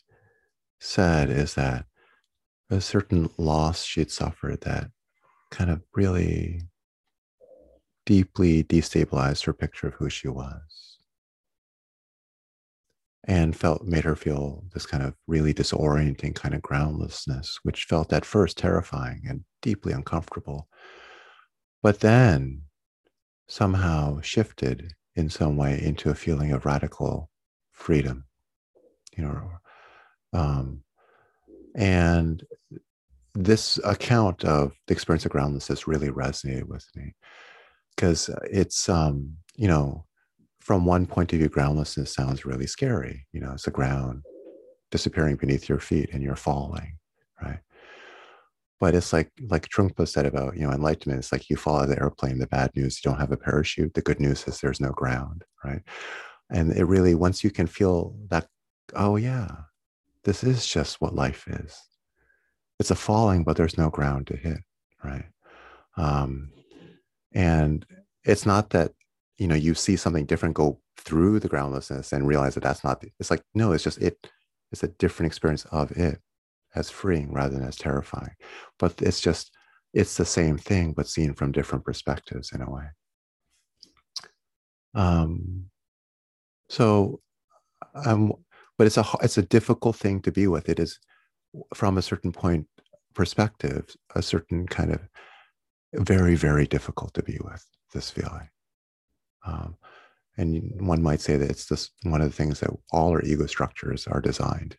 said 0.81 1.31
is 1.31 1.55
that 1.55 1.87
a 2.71 2.81
certain 2.81 3.31
loss 3.37 3.85
she'd 3.85 4.11
suffered 4.11 4.63
that 4.63 4.91
kind 5.51 5.71
of 5.71 5.83
really 5.95 6.63
deeply 8.07 8.65
destabilized 8.65 9.45
her 9.45 9.53
picture 9.53 9.89
of 9.89 9.95
who 9.95 10.09
she 10.09 10.29
was 10.29 10.94
and 13.27 13.57
felt 13.57 13.85
made 13.85 14.05
her 14.05 14.17
feel 14.17 14.65
this 14.75 14.87
kind 14.87 15.03
of 15.03 15.15
really 15.27 15.55
disorienting 15.55 16.35
kind 16.35 16.55
of 16.55 16.63
groundlessness, 16.63 17.59
which 17.63 17.85
felt 17.85 18.13
at 18.13 18.25
first 18.25 18.59
terrifying 18.59 19.23
and 19.29 19.45
deeply 19.63 19.93
uncomfortable, 19.93 20.69
but 21.83 22.01
then 22.01 22.63
somehow 23.49 24.21
shifted 24.21 24.93
in 25.17 25.29
some 25.31 25.57
way 25.57 25.81
into 25.83 26.11
a 26.11 26.15
feeling 26.15 26.53
of 26.53 26.67
radical 26.67 27.31
freedom, 27.73 28.25
you 29.17 29.25
know, 29.25 29.51
um, 30.33 30.83
and 31.75 32.45
this 33.35 33.79
account 33.85 34.45
of 34.45 34.73
the 34.87 34.93
experience 34.93 35.25
of 35.25 35.33
groundlessness 35.33 35.89
really 35.89 36.09
resonated 36.09 36.65
with 36.65 36.87
me 36.95 37.15
because 37.95 38.31
it's 38.45 38.89
um 38.89 39.35
you 39.57 39.67
know 39.67 40.05
from 40.65 40.85
one 40.85 41.07
point 41.07 41.33
of 41.33 41.39
view 41.39 41.49
groundlessness 41.49 42.13
sounds 42.13 42.45
really 42.45 42.67
scary 42.67 43.27
you 43.33 43.41
know 43.41 43.53
it's 43.53 43.65
the 43.65 43.71
ground 43.71 44.23
disappearing 44.91 45.37
beneath 45.37 45.69
your 45.69 45.79
feet 45.79 46.11
and 46.13 46.23
you're 46.23 46.37
falling 46.37 46.99
right? 47.43 47.61
But 48.81 48.95
it's 48.95 49.13
like 49.13 49.31
like 49.49 49.69
Trungpa 49.69 50.07
said 50.09 50.27
about 50.27 50.57
you 50.57 50.67
know 50.67 50.73
enlightenment 50.73 51.21
it's 51.21 51.33
like 51.33 51.49
you 51.49 51.57
fall 51.57 51.77
out 51.77 51.85
of 51.85 51.91
the 51.91 52.01
airplane 52.01 52.39
the 52.39 52.47
bad 52.47 52.71
news 52.75 53.01
you 53.03 53.11
don't 53.11 53.21
have 53.21 53.33
a 53.33 53.37
parachute 53.37 53.95
the 53.95 54.03
good 54.03 54.21
news 54.21 54.47
is 54.47 54.61
there's 54.61 54.81
no 54.81 54.91
ground 54.91 55.45
right? 55.65 55.83
And 56.51 56.73
it 56.73 56.85
really 56.85 57.15
once 57.15 57.43
you 57.45 57.51
can 57.51 57.67
feel 57.67 58.17
that 58.29 58.47
oh 58.95 59.17
yeah 59.17 59.49
this 60.25 60.43
is 60.43 60.67
just 60.67 61.01
what 61.01 61.15
life 61.15 61.47
is. 61.47 61.79
It's 62.81 62.91
a 62.91 62.97
falling, 62.97 63.45
but 63.45 63.57
there's 63.57 63.79
no 63.79 63.91
ground 63.91 64.27
to 64.29 64.37
hit, 64.37 64.59
right? 65.03 65.27
Um, 65.97 66.51
and 67.33 67.87
it's 68.25 68.47
not 68.47 68.71
that 68.71 68.93
you 69.39 69.49
know 69.49 69.55
you 69.55 69.75
see 69.75 69.97
something 69.97 70.27
different 70.27 70.55
go 70.55 70.81
through 70.99 71.41
the 71.41 71.49
groundlessness 71.49 72.13
and 72.13 72.27
realize 72.27 72.55
that 72.55 72.63
that's 72.63 72.85
not. 72.85 73.05
It's 73.19 73.31
like 73.31 73.43
no, 73.55 73.73
it's 73.73 73.85
just 73.85 73.99
it. 73.99 74.31
It's 74.73 74.83
a 74.83 74.89
different 74.89 75.29
experience 75.29 75.65
of 75.67 75.91
it 75.93 76.21
as 76.75 76.91
freeing 76.91 77.33
rather 77.33 77.55
than 77.55 77.67
as 77.67 77.77
terrifying. 77.77 78.35
But 78.79 79.01
it's 79.03 79.21
just 79.21 79.51
it's 79.93 80.17
the 80.17 80.25
same 80.25 80.59
thing, 80.59 80.93
but 80.93 81.09
seen 81.09 81.35
from 81.35 81.53
different 81.53 81.85
perspectives 81.85 82.53
in 82.53 82.63
a 82.63 82.71
way. 82.71 82.85
Um, 84.95 85.67
so, 86.69 87.21
um, 87.95 88.33
but 88.79 88.87
it's 88.87 88.97
a 88.97 89.05
it's 89.23 89.39
a 89.39 89.43
difficult 89.43 89.97
thing 89.97 90.21
to 90.23 90.33
be 90.33 90.47
with. 90.47 90.69
It 90.69 90.81
is 90.81 90.99
from 91.75 91.99
a 91.99 92.03
certain 92.03 92.33
point 92.33 92.67
perspective, 93.15 93.95
a 94.15 94.23
certain 94.23 94.67
kind 94.67 94.93
of 94.93 95.01
very, 95.95 96.35
very 96.35 96.67
difficult 96.67 97.15
to 97.15 97.23
be 97.23 97.39
with 97.45 97.65
this 97.93 98.11
feeling. 98.11 98.49
Um, 99.45 99.77
and 100.37 100.73
one 100.81 101.03
might 101.03 101.21
say 101.21 101.37
that 101.37 101.51
it's 101.51 101.67
just 101.67 101.93
one 102.03 102.21
of 102.21 102.29
the 102.29 102.37
things 102.37 102.61
that 102.61 102.71
all 102.91 103.11
our 103.11 103.23
ego 103.23 103.47
structures 103.47 104.07
are 104.07 104.21
designed 104.21 104.77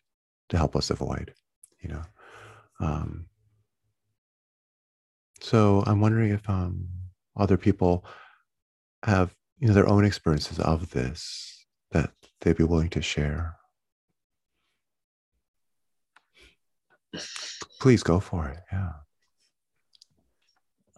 to 0.50 0.56
help 0.58 0.76
us 0.76 0.90
avoid, 0.90 1.32
you 1.80 1.88
know. 1.88 2.02
Um, 2.80 3.26
so 5.40 5.82
I'm 5.86 6.00
wondering 6.00 6.30
if 6.30 6.48
um, 6.48 6.88
other 7.36 7.56
people 7.56 8.04
have, 9.02 9.34
you 9.58 9.68
know, 9.68 9.74
their 9.74 9.88
own 9.88 10.04
experiences 10.04 10.58
of 10.58 10.90
this 10.90 11.66
that 11.92 12.10
they'd 12.40 12.56
be 12.56 12.64
willing 12.64 12.90
to 12.90 13.02
share. 13.02 13.56
Please 17.80 18.02
go 18.02 18.20
for 18.20 18.48
it. 18.48 18.58
Yeah. 18.72 18.92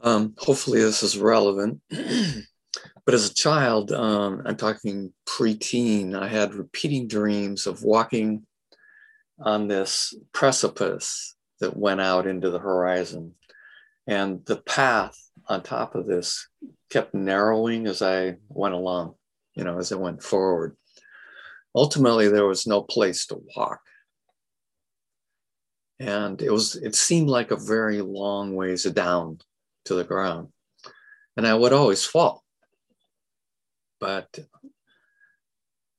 Um, 0.03 0.35
hopefully, 0.39 0.81
this 0.81 1.03
is 1.03 1.19
relevant. 1.19 1.81
but 3.05 3.15
as 3.15 3.31
a 3.31 3.35
child, 3.35 3.93
um, 3.93 4.43
I'm 4.45 4.57
talking 4.57 5.13
preteen, 5.27 6.15
I 6.15 6.29
had 6.29 6.55
repeating 6.55 7.09
dreams 7.09 7.67
of 7.67 7.83
walking 7.83 8.47
on 9.41 9.69
this 9.69 10.15
precipice 10.33 11.37
that 11.61 11.77
went 11.77 12.01
out 12.01 12.27
into 12.27 12.51
the 12.51 12.59
horizon. 12.59 13.35
And 14.07 14.45
the 14.47 14.57
path 14.57 15.17
on 15.47 15.63
top 15.63 15.95
of 15.95 16.07
this 16.07 16.49
kept 16.91 17.15
narrowing 17.15 17.87
as 17.87 18.03
I 18.03 18.37
went 18.49 18.75
along, 18.75 19.15
you 19.55 19.65
know, 19.65 19.79
as 19.79 19.93
I 19.93 19.97
went 19.97 20.23
forward. 20.23 20.77
Ultimately, 21.75 22.29
there 22.29 22.47
was 22.47 22.67
no 22.67 22.83
place 22.83 23.27
to 23.27 23.43
walk 23.57 23.81
and 26.01 26.41
it 26.43 26.51
was 26.51 26.77
it 26.77 26.95
seemed 26.95 27.29
like 27.29 27.51
a 27.51 27.57
very 27.57 28.01
long 28.01 28.55
ways 28.55 28.85
down 28.85 29.39
to 29.85 29.95
the 29.95 30.05
ground 30.05 30.49
and 31.37 31.47
i 31.47 31.55
would 31.55 31.73
always 31.73 32.05
fall 32.05 32.45
but 34.01 34.39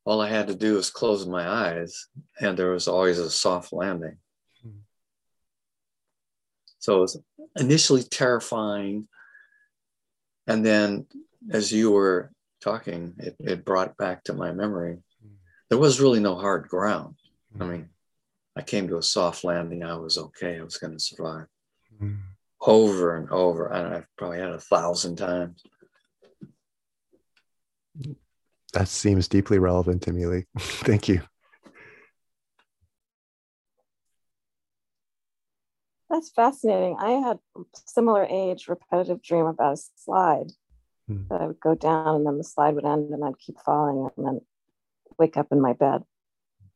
all 0.06 0.22
i 0.22 0.30
had 0.30 0.48
to 0.48 0.56
do 0.56 0.76
was 0.76 0.90
close 0.90 1.26
my 1.26 1.48
eyes 1.48 2.08
and 2.40 2.58
there 2.58 2.72
was 2.72 2.88
always 2.88 3.20
a 3.20 3.30
soft 3.30 3.74
landing 3.74 4.18
hmm. 4.64 4.80
so 6.80 6.98
it 6.98 7.02
was 7.02 7.22
initially 7.60 8.04
terrifying 8.04 9.08
and 10.48 10.66
then 10.66 11.06
as 11.52 11.72
you 11.72 11.92
were 11.92 12.32
talking 12.62 13.14
it, 13.20 13.36
it 13.40 13.66
brought 13.66 13.98
back 13.98 14.24
to 14.24 14.34
my 14.34 14.52
memory 14.52 14.98
hmm. 15.22 15.34
there 15.70 15.80
was 15.80 16.02
really 16.02 16.20
no 16.20 16.36
hard 16.36 16.68
ground 16.68 17.16
i 17.60 17.64
hmm. 17.64 17.72
mean 17.72 17.90
I 18.60 18.62
came 18.62 18.90
to 18.90 18.98
a 18.98 19.02
soft 19.02 19.46
landing. 19.46 19.86
I 19.86 19.96
was 19.96 20.18
okay. 20.18 20.60
I 20.60 20.64
was 20.64 20.76
going 20.76 20.92
to 20.92 21.00
survive. 21.00 21.48
Mm. 22.04 22.18
Over 22.60 23.16
and 23.16 23.30
over. 23.32 23.68
And 23.68 23.96
I've 23.96 24.08
probably 24.18 24.40
had 24.40 24.50
a 24.50 24.60
thousand 24.60 25.16
times. 25.16 25.64
That 28.74 28.88
seems 28.88 29.28
deeply 29.28 29.60
relevant 29.60 30.04
to 30.04 30.14
me, 30.14 30.26
Lee. 30.26 30.46
Thank 30.60 31.08
you. 31.08 31.22
That's 36.10 36.30
fascinating. 36.32 36.98
I 37.00 37.12
had 37.12 37.40
similar 37.86 38.26
age 38.28 38.68
repetitive 38.68 39.22
dream 39.22 39.46
about 39.46 39.74
a 39.74 39.82
slide 39.96 40.52
mm. 41.10 41.28
that 41.30 41.42
I 41.42 41.48
would 41.48 41.60
go 41.60 41.76
down 41.76 42.16
and 42.16 42.26
then 42.26 42.38
the 42.38 42.44
slide 42.44 42.74
would 42.76 42.86
end 42.86 43.12
and 43.14 43.24
I'd 43.24 43.38
keep 43.38 43.60
falling 43.60 44.10
and 44.18 44.26
then 44.26 44.42
wake 45.20 45.38
up 45.38 45.48
in 45.52 45.62
my 45.62 45.74
bed. 45.74 46.04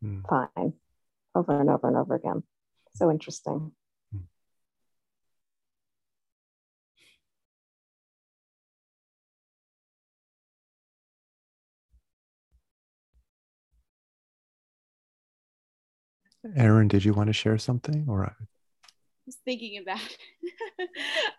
Mm. 0.04 0.28
Fine 0.28 0.74
over 1.36 1.60
and 1.60 1.70
over 1.70 1.88
and 1.88 1.98
over 1.98 2.16
again. 2.16 2.44
So 2.96 3.10
interesting. 3.10 3.72
Erin, 16.56 16.88
did 16.88 17.06
you 17.06 17.14
want 17.14 17.28
to 17.28 17.34
share 17.34 17.58
something 17.58 18.06
or? 18.08 18.26
I 18.26 18.34
was 19.26 19.38
thinking 19.46 19.82
about. 19.82 20.00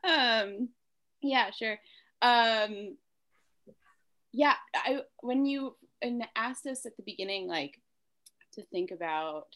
um, 0.48 0.68
yeah, 1.20 1.50
sure. 1.50 1.78
Um, 2.22 2.96
yeah, 4.32 4.54
I 4.74 5.00
when 5.20 5.46
you 5.46 5.76
and 6.02 6.24
asked 6.34 6.66
us 6.66 6.86
at 6.86 6.96
the 6.96 7.02
beginning, 7.02 7.46
like 7.46 7.80
to 8.54 8.62
think 8.62 8.90
about 8.90 9.46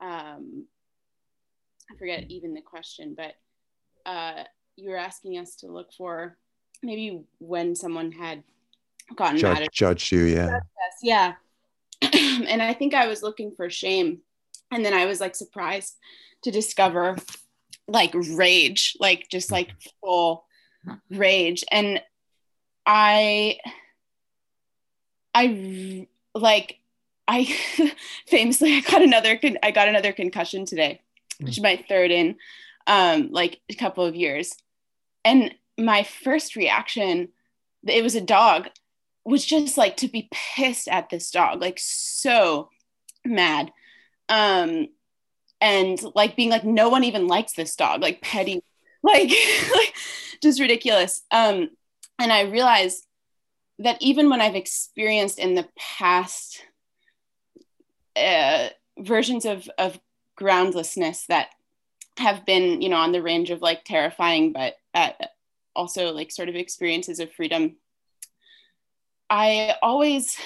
um, 0.00 0.66
I 1.90 1.96
forget 1.98 2.24
even 2.28 2.54
the 2.54 2.60
question, 2.60 3.16
but 3.16 3.34
uh, 4.06 4.44
you 4.76 4.90
were 4.90 4.96
asking 4.96 5.38
us 5.38 5.56
to 5.56 5.66
look 5.66 5.92
for 5.92 6.36
maybe 6.82 7.22
when 7.38 7.74
someone 7.74 8.12
had 8.12 8.42
gotten 9.16 9.38
Judge, 9.38 9.58
mad 9.58 9.62
at 9.64 9.72
judged 9.72 10.12
you, 10.12 10.22
yeah, 10.22 10.60
yeah. 11.02 11.32
and 12.02 12.62
I 12.62 12.72
think 12.72 12.94
I 12.94 13.06
was 13.06 13.22
looking 13.22 13.52
for 13.54 13.68
shame, 13.68 14.20
and 14.70 14.84
then 14.84 14.94
I 14.94 15.06
was 15.06 15.20
like 15.20 15.34
surprised 15.34 15.96
to 16.42 16.50
discover 16.50 17.16
like 17.88 18.12
rage, 18.14 18.96
like 19.00 19.28
just 19.28 19.50
like 19.50 19.70
full 20.00 20.44
rage, 21.10 21.64
and 21.70 22.02
I, 22.86 23.58
I 25.34 26.06
like 26.34 26.78
I 27.26 27.44
famously 28.26 28.74
I 28.74 28.80
got 28.80 29.02
another 29.02 29.36
con- 29.36 29.58
I 29.62 29.70
got 29.70 29.88
another 29.88 30.12
concussion 30.12 30.64
today, 30.64 31.00
which 31.40 31.58
is 31.58 31.62
my 31.62 31.84
third 31.88 32.10
in 32.10 32.36
um, 32.86 33.30
like 33.30 33.60
a 33.70 33.74
couple 33.74 34.04
of 34.04 34.14
years, 34.14 34.54
and 35.24 35.54
my 35.78 36.02
first 36.02 36.56
reaction, 36.56 37.28
it 37.86 38.02
was 38.02 38.14
a 38.14 38.20
dog, 38.20 38.68
was 39.24 39.44
just 39.44 39.78
like 39.78 39.96
to 39.98 40.08
be 40.08 40.28
pissed 40.32 40.88
at 40.88 41.10
this 41.10 41.30
dog, 41.30 41.60
like 41.60 41.78
so 41.78 42.68
mad, 43.24 43.72
um, 44.30 44.88
and 45.60 46.00
like 46.14 46.36
being 46.36 46.48
like 46.48 46.64
no 46.64 46.88
one 46.88 47.04
even 47.04 47.26
likes 47.26 47.52
this 47.52 47.76
dog, 47.76 48.00
like 48.00 48.22
petty, 48.22 48.62
like 49.02 49.30
like 49.74 49.94
just 50.42 50.60
ridiculous. 50.60 51.22
Um, 51.30 51.70
and 52.18 52.32
I 52.32 52.42
realized 52.42 53.06
that 53.80 54.00
even 54.00 54.30
when 54.30 54.40
I've 54.40 54.56
experienced 54.56 55.38
in 55.38 55.54
the 55.54 55.68
past 55.76 56.62
uh, 58.16 58.68
versions 58.98 59.44
of 59.44 59.68
of 59.78 59.98
groundlessness 60.36 61.26
that 61.26 61.48
have 62.18 62.44
been 62.46 62.80
you 62.80 62.88
know 62.88 62.96
on 62.96 63.12
the 63.12 63.22
range 63.22 63.50
of 63.50 63.62
like 63.62 63.84
terrifying 63.84 64.52
but 64.52 64.74
uh, 64.94 65.10
also 65.74 66.12
like 66.12 66.30
sort 66.30 66.48
of 66.48 66.54
experiences 66.54 67.20
of 67.20 67.32
freedom 67.32 67.76
i 69.28 69.74
always 69.82 70.36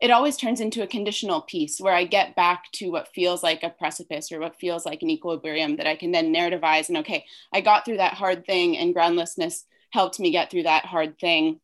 it 0.00 0.10
always 0.10 0.36
turns 0.36 0.60
into 0.60 0.82
a 0.82 0.86
conditional 0.86 1.42
piece 1.42 1.80
where 1.80 1.94
i 1.94 2.04
get 2.04 2.36
back 2.36 2.64
to 2.72 2.90
what 2.90 3.12
feels 3.14 3.42
like 3.42 3.62
a 3.62 3.70
precipice 3.70 4.32
or 4.32 4.40
what 4.40 4.58
feels 4.58 4.86
like 4.86 5.02
an 5.02 5.10
equilibrium 5.10 5.76
that 5.76 5.86
i 5.86 5.96
can 5.96 6.10
then 6.12 6.34
narrativize 6.34 6.88
and 6.88 6.98
okay 6.98 7.24
i 7.52 7.60
got 7.60 7.84
through 7.84 7.98
that 7.98 8.14
hard 8.14 8.44
thing 8.46 8.76
and 8.76 8.94
groundlessness 8.94 9.64
helped 9.90 10.20
me 10.20 10.30
get 10.30 10.50
through 10.50 10.62
that 10.62 10.84
hard 10.84 11.18
thing 11.18 11.60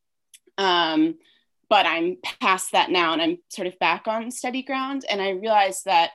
um, 0.59 1.17
but 1.69 1.87
I'm 1.87 2.17
past 2.41 2.73
that 2.73 2.91
now 2.91 3.13
and 3.13 3.21
I'm 3.21 3.39
sort 3.49 3.67
of 3.67 3.79
back 3.79 4.07
on 4.07 4.31
steady 4.31 4.63
ground. 4.63 5.05
And 5.11 5.21
I 5.21 5.31
realized 5.31 5.85
that 5.85 6.11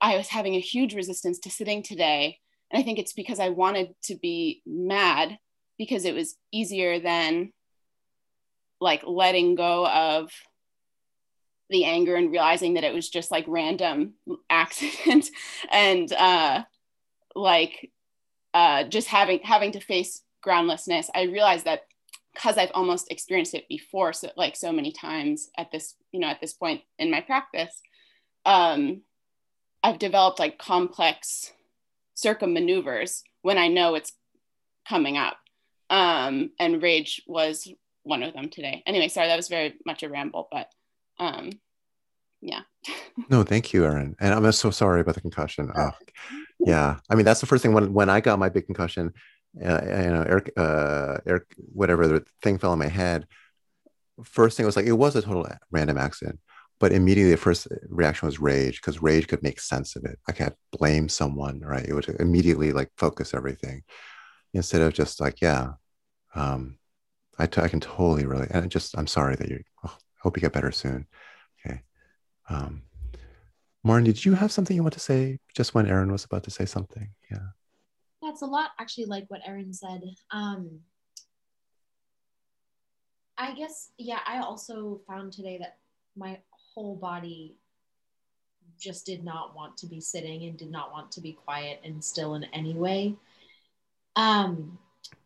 I 0.00 0.16
was 0.16 0.28
having 0.28 0.54
a 0.54 0.60
huge 0.60 0.94
resistance 0.94 1.38
to 1.40 1.50
sitting 1.50 1.82
today 1.82 2.38
And 2.70 2.80
I 2.80 2.84
think 2.84 2.98
it's 2.98 3.12
because 3.12 3.40
I 3.40 3.50
wanted 3.50 3.94
to 4.04 4.16
be 4.16 4.62
mad 4.66 5.38
because 5.78 6.04
it 6.04 6.14
was 6.14 6.36
easier 6.52 7.00
than 7.00 7.52
like 8.80 9.02
letting 9.06 9.54
go 9.54 9.86
of 9.86 10.30
the 11.70 11.84
anger 11.84 12.16
and 12.16 12.30
realizing 12.30 12.74
that 12.74 12.84
it 12.84 12.94
was 12.94 13.08
just 13.08 13.30
like 13.30 13.44
random 13.48 14.14
accident 14.50 15.30
and 15.70 16.12
uh 16.12 16.62
like 17.34 17.90
uh 18.54 18.84
just 18.84 19.08
having 19.08 19.40
having 19.42 19.72
to 19.72 19.80
face 19.80 20.22
groundlessness. 20.42 21.10
I 21.14 21.22
realized 21.24 21.66
that 21.66 21.82
because 22.32 22.56
i've 22.56 22.70
almost 22.74 23.10
experienced 23.10 23.54
it 23.54 23.66
before 23.68 24.12
so 24.12 24.30
like 24.36 24.54
so 24.54 24.70
many 24.70 24.92
times 24.92 25.50
at 25.58 25.72
this 25.72 25.96
you 26.12 26.20
know 26.20 26.28
at 26.28 26.40
this 26.40 26.52
point 26.52 26.80
in 26.96 27.10
my 27.10 27.20
practice 27.20 27.82
um 28.46 29.02
i've 29.82 29.98
developed 29.98 30.38
like 30.38 30.56
complex 30.56 31.50
circummaneuvers 32.16 33.22
when 33.42 33.58
i 33.58 33.66
know 33.66 33.96
it's 33.96 34.12
coming 34.90 35.16
up. 35.16 35.36
Um 35.88 36.50
and 36.58 36.82
rage 36.82 37.22
was 37.26 37.68
one 38.02 38.22
of 38.22 38.34
them 38.34 38.48
today. 38.48 38.82
Anyway 38.86 39.08
sorry 39.08 39.28
that 39.28 39.36
was 39.36 39.48
very 39.48 39.74
much 39.86 40.02
a 40.02 40.08
ramble 40.08 40.48
but 40.50 40.68
um, 41.20 41.50
yeah. 42.40 42.62
no, 43.30 43.44
thank 43.44 43.72
you, 43.72 43.84
Erin. 43.84 44.16
And 44.18 44.34
I'm 44.34 44.50
so 44.52 44.70
sorry 44.70 45.00
about 45.00 45.14
the 45.14 45.20
concussion. 45.20 45.70
Oh, 45.76 45.90
yeah. 46.58 46.96
I 47.08 47.14
mean, 47.14 47.24
that's 47.24 47.40
the 47.40 47.46
first 47.46 47.62
thing 47.62 47.74
when, 47.74 47.92
when 47.92 48.08
I 48.08 48.20
got 48.20 48.38
my 48.38 48.48
big 48.48 48.66
concussion, 48.66 49.12
uh, 49.62 49.80
you 49.84 50.10
know, 50.10 50.24
Eric, 50.26 50.52
uh, 50.56 51.18
Eric, 51.26 51.44
whatever 51.72 52.08
the 52.08 52.24
thing 52.42 52.58
fell 52.58 52.72
on 52.72 52.78
my 52.78 52.88
head. 52.88 53.26
First 54.24 54.56
thing 54.56 54.66
was 54.66 54.76
like, 54.76 54.86
it 54.86 54.92
was 54.92 55.14
a 55.14 55.22
total 55.22 55.46
random 55.70 55.98
accident. 55.98 56.40
But 56.78 56.92
immediately 56.92 57.32
the 57.32 57.36
first 57.36 57.68
reaction 57.90 58.26
was 58.26 58.40
rage 58.40 58.80
because 58.80 59.02
rage 59.02 59.28
could 59.28 59.42
make 59.42 59.60
sense 59.60 59.96
of 59.96 60.04
it. 60.06 60.18
I 60.26 60.32
can't 60.32 60.54
blame 60.72 61.10
someone, 61.10 61.60
right? 61.60 61.86
It 61.86 61.92
would 61.92 62.08
immediately 62.20 62.72
like 62.72 62.90
focus 62.96 63.34
everything 63.34 63.82
instead 64.54 64.80
of 64.80 64.94
just 64.94 65.20
like, 65.20 65.42
yeah, 65.42 65.72
um, 66.34 66.78
I, 67.38 67.46
t- 67.46 67.60
I 67.60 67.68
can 67.68 67.80
totally 67.80 68.24
relate. 68.24 68.48
And 68.50 68.64
I 68.64 68.66
just, 68.66 68.96
I'm 68.96 69.06
sorry 69.06 69.36
that 69.36 69.48
you, 69.48 69.62
oh, 69.84 69.96
hope 70.20 70.36
you 70.36 70.40
get 70.40 70.52
better 70.52 70.72
soon. 70.72 71.06
Okay. 71.64 71.82
Um, 72.48 72.82
Maureen, 73.82 74.04
did 74.04 74.24
you 74.24 74.34
have 74.34 74.52
something 74.52 74.76
you 74.76 74.82
want 74.82 74.94
to 74.94 75.00
say 75.00 75.38
just 75.54 75.74
when 75.74 75.86
Erin 75.86 76.12
was 76.12 76.24
about 76.24 76.44
to 76.44 76.50
say 76.50 76.66
something? 76.66 77.08
Yeah. 77.30 77.48
That's 78.22 78.42
a 78.42 78.46
lot 78.46 78.70
actually 78.78 79.06
like 79.06 79.24
what 79.28 79.40
Erin 79.46 79.72
said. 79.72 80.02
Um, 80.30 80.80
I 83.38 83.54
guess, 83.54 83.92
yeah, 83.96 84.20
I 84.26 84.40
also 84.40 85.00
found 85.08 85.32
today 85.32 85.56
that 85.58 85.78
my 86.14 86.38
whole 86.50 86.96
body 86.96 87.56
just 88.78 89.06
did 89.06 89.24
not 89.24 89.56
want 89.56 89.78
to 89.78 89.86
be 89.86 90.00
sitting 90.00 90.44
and 90.44 90.58
did 90.58 90.70
not 90.70 90.92
want 90.92 91.10
to 91.12 91.20
be 91.22 91.32
quiet 91.32 91.80
and 91.82 92.04
still 92.04 92.34
in 92.34 92.44
any 92.52 92.74
way. 92.74 93.14
Um, 94.16 94.78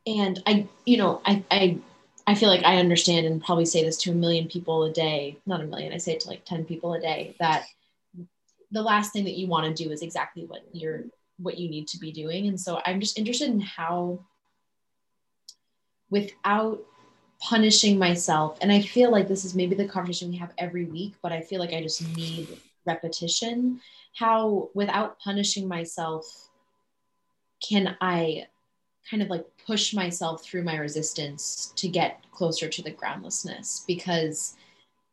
and 0.07 0.41
I, 0.47 0.69
you 0.85 0.97
know, 0.97 1.21
I, 1.25 1.43
I 1.51 1.79
I 2.27 2.35
feel 2.35 2.49
like 2.49 2.65
I 2.65 2.79
understand 2.79 3.27
and 3.27 3.45
probably 3.45 3.67
say 3.67 3.85
this 3.85 3.99
to 3.99 4.11
a 4.11 4.15
million 4.15 4.49
people 4.49 4.85
a 4.85 4.93
day, 4.93 5.39
not 5.47 5.61
a 5.61 5.67
million, 5.67 5.93
I 5.93 5.99
say 5.99 6.13
it 6.13 6.21
to 6.21 6.29
like 6.29 6.45
10 6.45 6.65
people 6.65 6.95
a 6.95 7.01
day 7.01 7.37
that 7.39 7.67
the 8.71 8.83
last 8.83 9.13
thing 9.13 9.25
that 9.25 9.37
you 9.37 9.47
want 9.47 9.67
to 9.67 9.85
do 9.85 9.91
is 9.91 10.03
exactly 10.03 10.45
what 10.47 10.63
you're 10.73 11.05
what 11.39 11.59
you 11.59 11.69
need 11.69 11.89
to 11.89 11.99
be 11.99 12.13
doing. 12.13 12.47
And 12.47 12.61
so 12.61 12.81
I'm 12.87 13.01
just 13.01 13.19
interested 13.19 13.51
in 13.51 13.61
how 13.61 14.21
without 16.11 16.81
punishing 17.41 17.99
myself, 17.99 18.59
and 18.61 18.71
I 18.71 18.81
feel 18.81 19.11
like 19.11 19.29
this 19.29 19.45
is 19.45 19.55
maybe 19.55 19.75
the 19.75 19.87
conversation 19.87 20.31
we 20.31 20.37
have 20.37 20.53
every 20.59 20.85
week, 20.85 21.15
but 21.23 21.33
I 21.33 21.41
feel 21.41 21.61
like 21.61 21.73
I 21.73 21.83
just 21.83 22.07
need 22.17 22.49
repetition, 22.87 23.81
how 24.17 24.71
without 24.75 25.19
punishing 25.19 25.67
myself 25.67 26.25
can 27.69 27.97
I 28.01 28.47
kind 29.09 29.23
of 29.23 29.29
like 29.29 29.45
push 29.67 29.95
myself 29.95 30.45
through 30.45 30.63
my 30.63 30.77
resistance 30.77 31.73
to 31.77 31.89
get 31.89 32.25
closer 32.33 32.69
to 32.69 32.83
the 32.83 32.91
groundlessness 32.91 33.85
because 33.87 34.57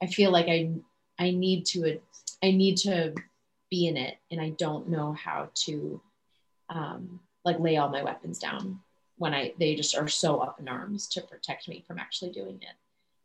I 0.02 0.08
feel 0.08 0.32
like 0.32 0.48
I 0.48 0.72
I 1.20 1.32
need 1.32 1.66
to 1.68 2.00
I 2.44 2.52
need 2.52 2.78
to 2.78 3.14
be 3.70 3.88
in 3.88 3.98
it 3.98 4.18
and 4.32 4.42
I 4.42 4.50
don't 4.52 4.90
know 4.90 5.14
how 5.14 5.50
to 5.54 6.02
um, 6.70 7.20
like 7.46 7.60
lay 7.60 7.78
all 7.78 7.90
my 7.90 8.04
weapons 8.04 8.40
down 8.40 8.80
when 9.18 9.34
I 9.34 9.54
they 9.60 9.76
just 9.76 9.96
are 9.96 10.08
so 10.08 10.40
up 10.40 10.60
in 10.60 10.68
arms 10.68 11.08
to 11.10 11.22
protect 11.22 11.68
me 11.68 11.84
from 11.88 12.00
actually 12.00 12.32
doing 12.32 12.56
it. 12.62 12.76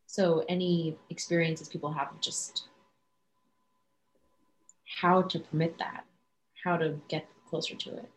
So 0.07 0.45
any 0.49 0.97
experiences 1.11 1.69
people 1.69 1.93
have 1.93 2.11
of 2.11 2.21
just 2.21 2.69
how 5.01 5.23
to 5.23 5.39
permit 5.39 5.79
that, 5.79 6.05
how 6.62 6.77
to 6.77 7.01
get 7.09 7.27
closer 7.49 7.75
to 7.75 7.97
it. 7.97 8.11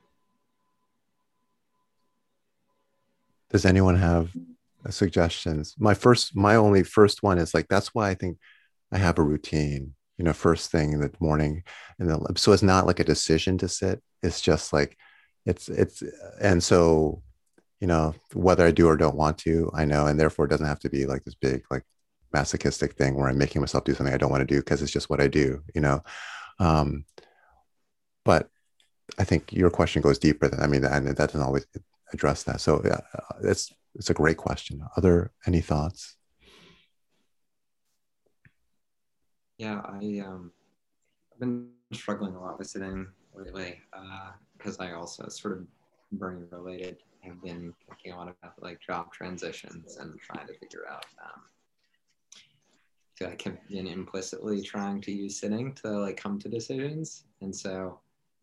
Does 3.50 3.66
anyone 3.66 3.95
have 3.95 4.32
suggestions? 4.89 5.76
My 5.78 5.93
first, 5.93 6.36
my 6.36 6.56
only 6.56 6.84
first 6.84 7.24
one 7.24 7.38
is 7.38 7.54
like 7.54 7.68
that's 7.68 7.93
why 7.93 8.10
I 8.10 8.14
think 8.16 8.38
I 8.91 8.97
have 8.97 9.18
a 9.18 9.24
routine. 9.24 9.95
You 10.18 10.26
know, 10.26 10.34
first 10.34 10.70
thing 10.70 10.91
in 10.93 11.00
the 11.00 11.12
morning, 11.20 11.64
and 11.97 12.10
then 12.10 12.20
so 12.36 12.52
it's 12.52 12.64
not 12.64 12.86
like 12.86 13.00
a 13.00 13.06
decision 13.06 13.58
to 13.60 13.70
sit. 13.70 14.02
It's 14.22 14.41
just 14.41 14.74
like 14.74 14.97
it's 15.45 15.70
it's 15.70 16.04
and 16.41 16.62
so 16.62 17.22
you 17.80 17.88
know 17.88 18.14
whether 18.34 18.66
I 18.66 18.72
do 18.72 18.88
or 18.88 18.97
don't 18.97 19.16
want 19.16 19.38
to, 19.39 19.72
I 19.74 19.86
know, 19.86 20.08
and 20.08 20.20
therefore 20.20 20.45
it 20.45 20.50
doesn't 20.50 20.66
have 20.66 20.80
to 20.82 20.89
be 20.89 21.06
like 21.06 21.24
this 21.24 21.36
big 21.36 21.64
like 21.72 21.84
masochistic 22.34 22.93
thing 22.93 23.16
where 23.16 23.30
I'm 23.30 23.38
making 23.38 23.62
myself 23.62 23.86
do 23.86 23.93
something 23.93 24.14
I 24.14 24.18
don't 24.18 24.32
want 24.32 24.41
to 24.41 24.54
do 24.54 24.60
because 24.60 24.82
it's 24.82 24.91
just 24.91 25.10
what 25.10 25.22
I 25.22 25.28
do. 25.28 25.64
You 25.74 25.82
know, 25.82 26.04
um, 26.60 27.06
but 28.26 28.50
I 29.18 29.24
think 29.24 29.54
your 29.54 29.70
question 29.70 30.02
goes 30.02 30.20
deeper 30.20 30.47
than 30.50 30.62
I 30.62 30.68
mean, 30.68 30.84
and 30.84 31.08
that 31.08 31.18
doesn't 31.18 31.41
always 31.41 31.66
address 32.14 32.43
that. 32.43 32.62
So 32.62 32.82
yeah, 32.86 32.99
it's 33.43 33.72
it's 33.95 34.10
a 34.10 34.14
great 34.14 34.38
question. 34.38 34.82
Other 34.97 35.32
any 35.45 35.62
thoughts? 35.62 36.16
Yeah, 39.57 39.82
I 39.84 40.24
um, 40.26 40.51
I've 41.34 41.39
been 41.39 41.70
struggling 41.93 42.36
a 42.36 42.41
lot 42.41 42.57
with 42.57 42.70
sitting 42.70 43.07
lately 43.34 43.80
because 44.57 44.80
uh, 44.80 44.84
I 44.84 44.93
also 44.93 45.28
sort 45.28 45.57
of 45.57 45.68
burning 46.12 46.47
related 46.51 46.97
have 47.22 47.41
been 47.41 47.74
thinking 47.88 48.14
a 48.14 48.18
lot 48.18 48.34
about 48.41 48.53
like 48.62 48.80
job 48.80 49.12
transitions 49.12 49.97
and 49.97 50.20
trying 50.20 50.47
to 50.47 50.53
figure 50.57 50.86
out 50.89 51.05
um, 51.24 51.41
to 53.18 53.26
like 53.26 53.41
have 53.41 53.57
been 53.68 53.88
implicitly 53.88 54.62
trying 54.62 55.01
to 55.01 55.12
use 55.12 55.39
sitting 55.39 55.74
to 55.74 55.89
like 55.89 56.18
come 56.18 56.39
to 56.39 56.47
decisions 56.47 57.26
and 57.41 57.55
so 57.55 57.99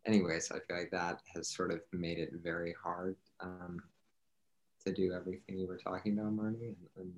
anyways 0.07 0.51
i 0.53 0.59
feel 0.61 0.77
like 0.77 0.91
that 0.91 1.21
has 1.35 1.49
sort 1.49 1.73
of 1.73 1.81
made 1.93 2.19
it 2.19 2.31
very 2.43 2.75
hard 2.83 3.17
um, 3.41 3.83
to 4.85 4.93
do 4.93 5.13
everything 5.13 5.59
you 5.59 5.67
were 5.67 5.79
talking 5.79 6.19
about, 6.19 6.33
Marty. 6.33 6.67
And, 6.67 6.77
and 6.97 7.13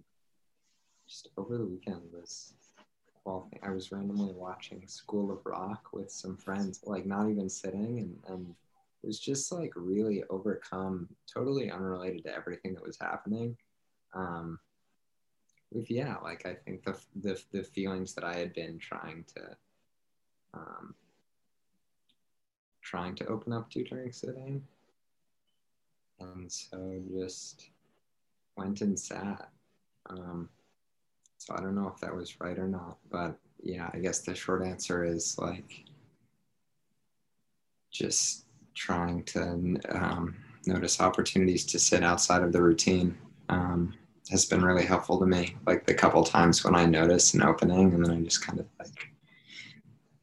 just 1.06 1.28
over 1.36 1.58
the 1.58 1.66
weekend 1.66 2.02
was 2.12 2.54
well, 3.24 3.50
I 3.62 3.70
was 3.70 3.92
randomly 3.92 4.32
watching 4.32 4.86
School 4.86 5.30
of 5.30 5.44
Rock 5.44 5.88
with 5.92 6.10
some 6.10 6.36
friends, 6.36 6.80
like 6.84 7.04
not 7.04 7.28
even 7.28 7.50
sitting, 7.50 7.98
and, 7.98 8.16
and 8.26 8.54
was 9.02 9.18
just 9.18 9.52
like 9.52 9.72
really 9.76 10.24
overcome, 10.30 11.08
totally 11.32 11.70
unrelated 11.70 12.24
to 12.24 12.34
everything 12.34 12.72
that 12.74 12.82
was 12.82 12.98
happening. 12.98 13.56
Um, 14.14 14.58
with 15.70 15.90
yeah, 15.90 16.16
like 16.22 16.46
I 16.46 16.54
think 16.54 16.84
the 16.84 16.96
the 17.20 17.42
the 17.52 17.62
feelings 17.62 18.14
that 18.14 18.24
I 18.24 18.34
had 18.34 18.54
been 18.54 18.78
trying 18.78 19.24
to 19.36 19.56
um, 20.54 20.94
trying 22.82 23.14
to 23.16 23.26
open 23.26 23.52
up 23.52 23.70
to 23.72 23.84
during 23.84 24.12
sitting 24.12 24.62
and 26.20 26.50
so 26.50 27.00
just 27.16 27.70
went 28.56 28.80
and 28.80 28.98
sat. 28.98 29.48
Um, 30.10 30.48
so 31.38 31.54
I 31.56 31.60
don't 31.60 31.74
know 31.74 31.88
if 31.88 32.00
that 32.00 32.14
was 32.14 32.40
right 32.40 32.58
or 32.58 32.68
not, 32.68 32.98
but 33.10 33.38
yeah, 33.62 33.90
I 33.92 33.98
guess 33.98 34.20
the 34.20 34.34
short 34.34 34.64
answer 34.64 35.04
is 35.04 35.38
like 35.38 35.84
just 37.90 38.46
trying 38.74 39.22
to 39.24 39.78
um, 39.90 40.36
notice 40.66 41.00
opportunities 41.00 41.64
to 41.66 41.78
sit 41.78 42.02
outside 42.02 42.42
of 42.42 42.52
the 42.52 42.62
routine 42.62 43.16
um, 43.48 43.94
has 44.30 44.44
been 44.44 44.62
really 44.62 44.84
helpful 44.84 45.18
to 45.18 45.26
me. 45.26 45.56
Like 45.66 45.86
the 45.86 45.94
couple 45.94 46.22
times 46.22 46.64
when 46.64 46.74
I 46.74 46.84
notice 46.84 47.34
an 47.34 47.42
opening, 47.42 47.94
and 47.94 48.04
then 48.04 48.12
I 48.12 48.20
just 48.20 48.44
kind 48.44 48.60
of 48.60 48.66
like 48.78 49.10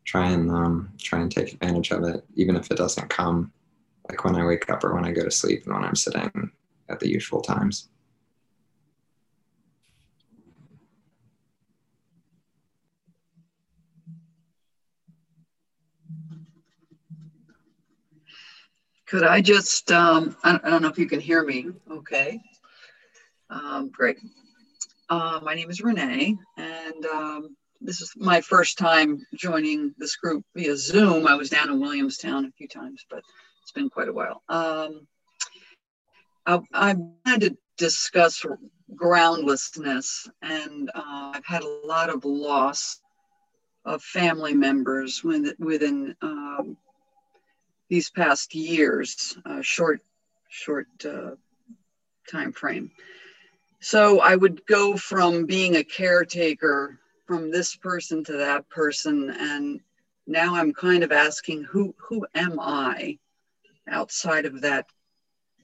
try 0.05 0.31
and 0.31 0.51
um, 0.51 0.89
try 0.99 1.19
and 1.19 1.31
take 1.31 1.53
advantage 1.53 1.91
of 1.91 2.03
it, 2.03 2.23
even 2.35 2.55
if 2.55 2.69
it 2.71 2.77
doesn't 2.77 3.09
come 3.09 3.51
like 4.09 4.23
when 4.23 4.35
I 4.35 4.45
wake 4.45 4.69
up 4.69 4.83
or 4.83 4.93
when 4.93 5.05
I 5.05 5.11
go 5.11 5.23
to 5.23 5.31
sleep 5.31 5.65
and 5.65 5.73
when 5.73 5.83
I'm 5.83 5.95
sitting 5.95 6.51
at 6.89 6.99
the 6.99 7.09
usual 7.09 7.41
times. 7.41 7.89
Could 19.07 19.23
I 19.23 19.39
just, 19.39 19.91
um, 19.91 20.35
I, 20.43 20.57
don't 20.57 20.81
know 20.81 20.87
if 20.87 20.97
you 20.97 21.05
can 21.05 21.19
hear 21.19 21.43
me, 21.43 21.67
okay. 21.91 22.39
Um, 23.51 23.89
great. 23.89 24.17
Uh, 25.09 25.39
my 25.43 25.53
name 25.53 25.69
is 25.69 25.81
Renee, 25.81 26.35
and 26.57 27.05
um, 27.05 27.55
this 27.79 28.01
is 28.01 28.11
my 28.17 28.41
first 28.41 28.79
time 28.79 29.23
joining 29.35 29.93
this 29.99 30.15
group 30.15 30.43
via 30.55 30.75
Zoom. 30.75 31.27
I 31.27 31.35
was 31.35 31.51
down 31.51 31.69
in 31.69 31.79
Williamstown 31.79 32.45
a 32.45 32.51
few 32.57 32.67
times, 32.67 33.05
but 33.07 33.23
it's 33.65 33.71
been 33.71 33.89
quite 33.89 34.09
a 34.09 34.13
while. 34.13 34.43
Um, 34.47 35.07
I, 36.45 36.59
I 36.71 36.95
had 37.25 37.41
to 37.41 37.57
discuss 37.77 38.45
groundlessness, 38.95 40.29
and 40.43 40.91
uh, 40.93 41.31
I've 41.33 41.45
had 41.45 41.63
a 41.63 41.79
lot 41.83 42.11
of 42.11 42.25
loss 42.25 42.99
of 43.83 44.03
family 44.03 44.53
members 44.53 45.23
within, 45.23 45.55
within 45.57 46.15
um, 46.21 46.77
these 47.89 48.11
past 48.11 48.53
years, 48.53 49.35
short, 49.61 50.01
short 50.47 50.85
uh, 51.03 51.31
time 52.29 52.51
frame. 52.51 52.91
So 53.79 54.19
I 54.19 54.35
would 54.35 54.63
go 54.67 54.95
from 54.95 55.47
being 55.47 55.77
a 55.77 55.83
caretaker 55.83 56.99
from 57.25 57.49
this 57.49 57.75
person 57.75 58.23
to 58.25 58.33
that 58.33 58.69
person, 58.69 59.31
and 59.31 59.79
now 60.27 60.53
I'm 60.53 60.71
kind 60.71 61.03
of 61.03 61.11
asking 61.11 61.63
who 61.63 61.95
who 61.97 62.27
am 62.35 62.59
I 62.59 63.17
outside 63.89 64.45
of 64.45 64.61
that 64.61 64.87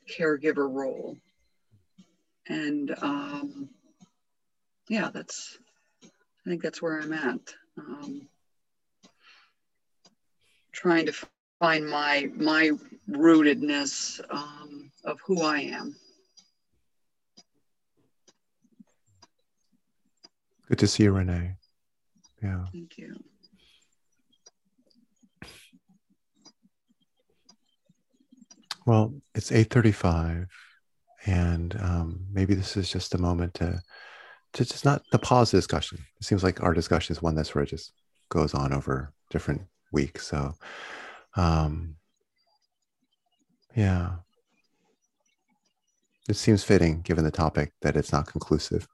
caregiver 0.10 0.70
role? 0.70 1.18
And 2.48 2.96
um, 3.02 3.70
yeah, 4.90 5.10
that's 5.14 5.58
I 6.46 6.50
think 6.50 6.62
that's 6.62 6.82
where 6.82 7.00
I'm 7.00 7.14
at. 7.14 7.54
Um, 7.78 8.28
trying 10.72 11.06
to 11.06 11.14
find 11.60 11.88
my 11.88 12.30
my 12.36 12.72
rootedness 13.10 14.20
um, 14.30 14.92
of 15.04 15.20
who 15.26 15.42
I 15.42 15.60
am. 15.60 15.96
Good 20.68 20.80
to 20.80 20.88
see 20.88 21.04
you, 21.04 21.12
Renee. 21.12 21.56
Yeah. 22.42 22.66
Thank 22.72 22.98
you. 22.98 23.14
Well, 28.86 29.14
it's 29.36 29.52
8:35 29.52 30.48
and 31.26 31.76
um, 31.80 32.26
maybe 32.32 32.56
this 32.56 32.76
is 32.76 32.90
just 32.90 33.14
a 33.14 33.20
moment 33.20 33.54
to 33.56 33.82
to 34.54 34.66
just 34.66 34.84
not 34.84 35.04
to 35.12 35.18
pause 35.18 35.52
the 35.52 35.58
discussion. 35.58 36.00
It 36.20 36.26
seems 36.26 36.44
like 36.44 36.62
our 36.62 36.74
discussion 36.74 37.14
is 37.14 37.22
one 37.22 37.36
that's 37.36 37.56
where 37.56 37.64
it 37.64 37.70
just 37.70 37.94
goes 38.30 38.54
on 38.54 38.74
over 38.74 39.14
different 39.30 39.62
weeks. 39.92 40.28
So 40.28 40.54
um 41.36 41.96
yeah. 43.76 44.12
It 46.30 46.36
seems 46.36 46.64
fitting 46.64 47.02
given 47.02 47.24
the 47.24 47.32
topic 47.32 47.74
that 47.82 47.96
it's 47.96 48.12
not 48.12 48.28
conclusive. 48.28 48.88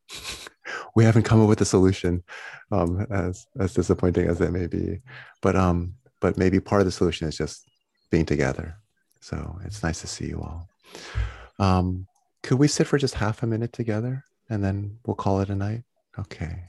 we 0.96 1.04
haven't 1.04 1.24
come 1.24 1.42
up 1.42 1.50
with 1.50 1.62
a 1.62 1.66
solution, 1.66 2.24
um, 2.72 3.06
as 3.12 3.46
as 3.60 3.74
disappointing 3.74 4.28
as 4.28 4.40
it 4.42 4.52
may 4.52 4.68
be. 4.68 5.02
But 5.42 5.56
um, 5.56 5.96
but 6.22 6.38
maybe 6.38 6.60
part 6.60 6.82
of 6.82 6.86
the 6.86 6.92
solution 6.92 7.28
is 7.28 7.38
just 7.38 7.68
being 8.12 8.26
together. 8.26 8.78
So 9.20 9.60
it's 9.66 9.84
nice 9.84 10.02
to 10.02 10.08
see 10.08 10.28
you 10.28 10.42
all. 10.42 10.68
Um, 11.60 12.08
could 12.44 12.60
we 12.60 12.68
sit 12.68 12.88
for 12.88 12.98
just 12.98 13.16
half 13.16 13.44
a 13.44 13.48
minute 13.48 13.74
together 13.74 14.24
and 14.50 14.64
then 14.64 15.00
we'll 15.06 15.16
call 15.16 15.42
it 15.42 15.50
a 15.50 15.56
night? 15.56 15.84
Okay. 16.18 16.64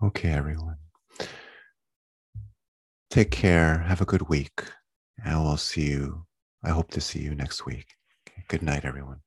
Okay, 0.00 0.30
everyone. 0.30 0.76
Take 3.10 3.32
care. 3.32 3.78
Have 3.78 4.00
a 4.00 4.04
good 4.04 4.28
week. 4.28 4.62
And 5.24 5.42
we'll 5.42 5.56
see 5.56 5.90
you. 5.90 6.24
I 6.62 6.70
hope 6.70 6.90
to 6.92 7.00
see 7.00 7.18
you 7.20 7.34
next 7.34 7.66
week. 7.66 7.86
Okay, 8.28 8.44
good 8.46 8.62
night, 8.62 8.84
everyone. 8.84 9.20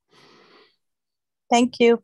Thank 1.50 1.80
you. 1.82 2.02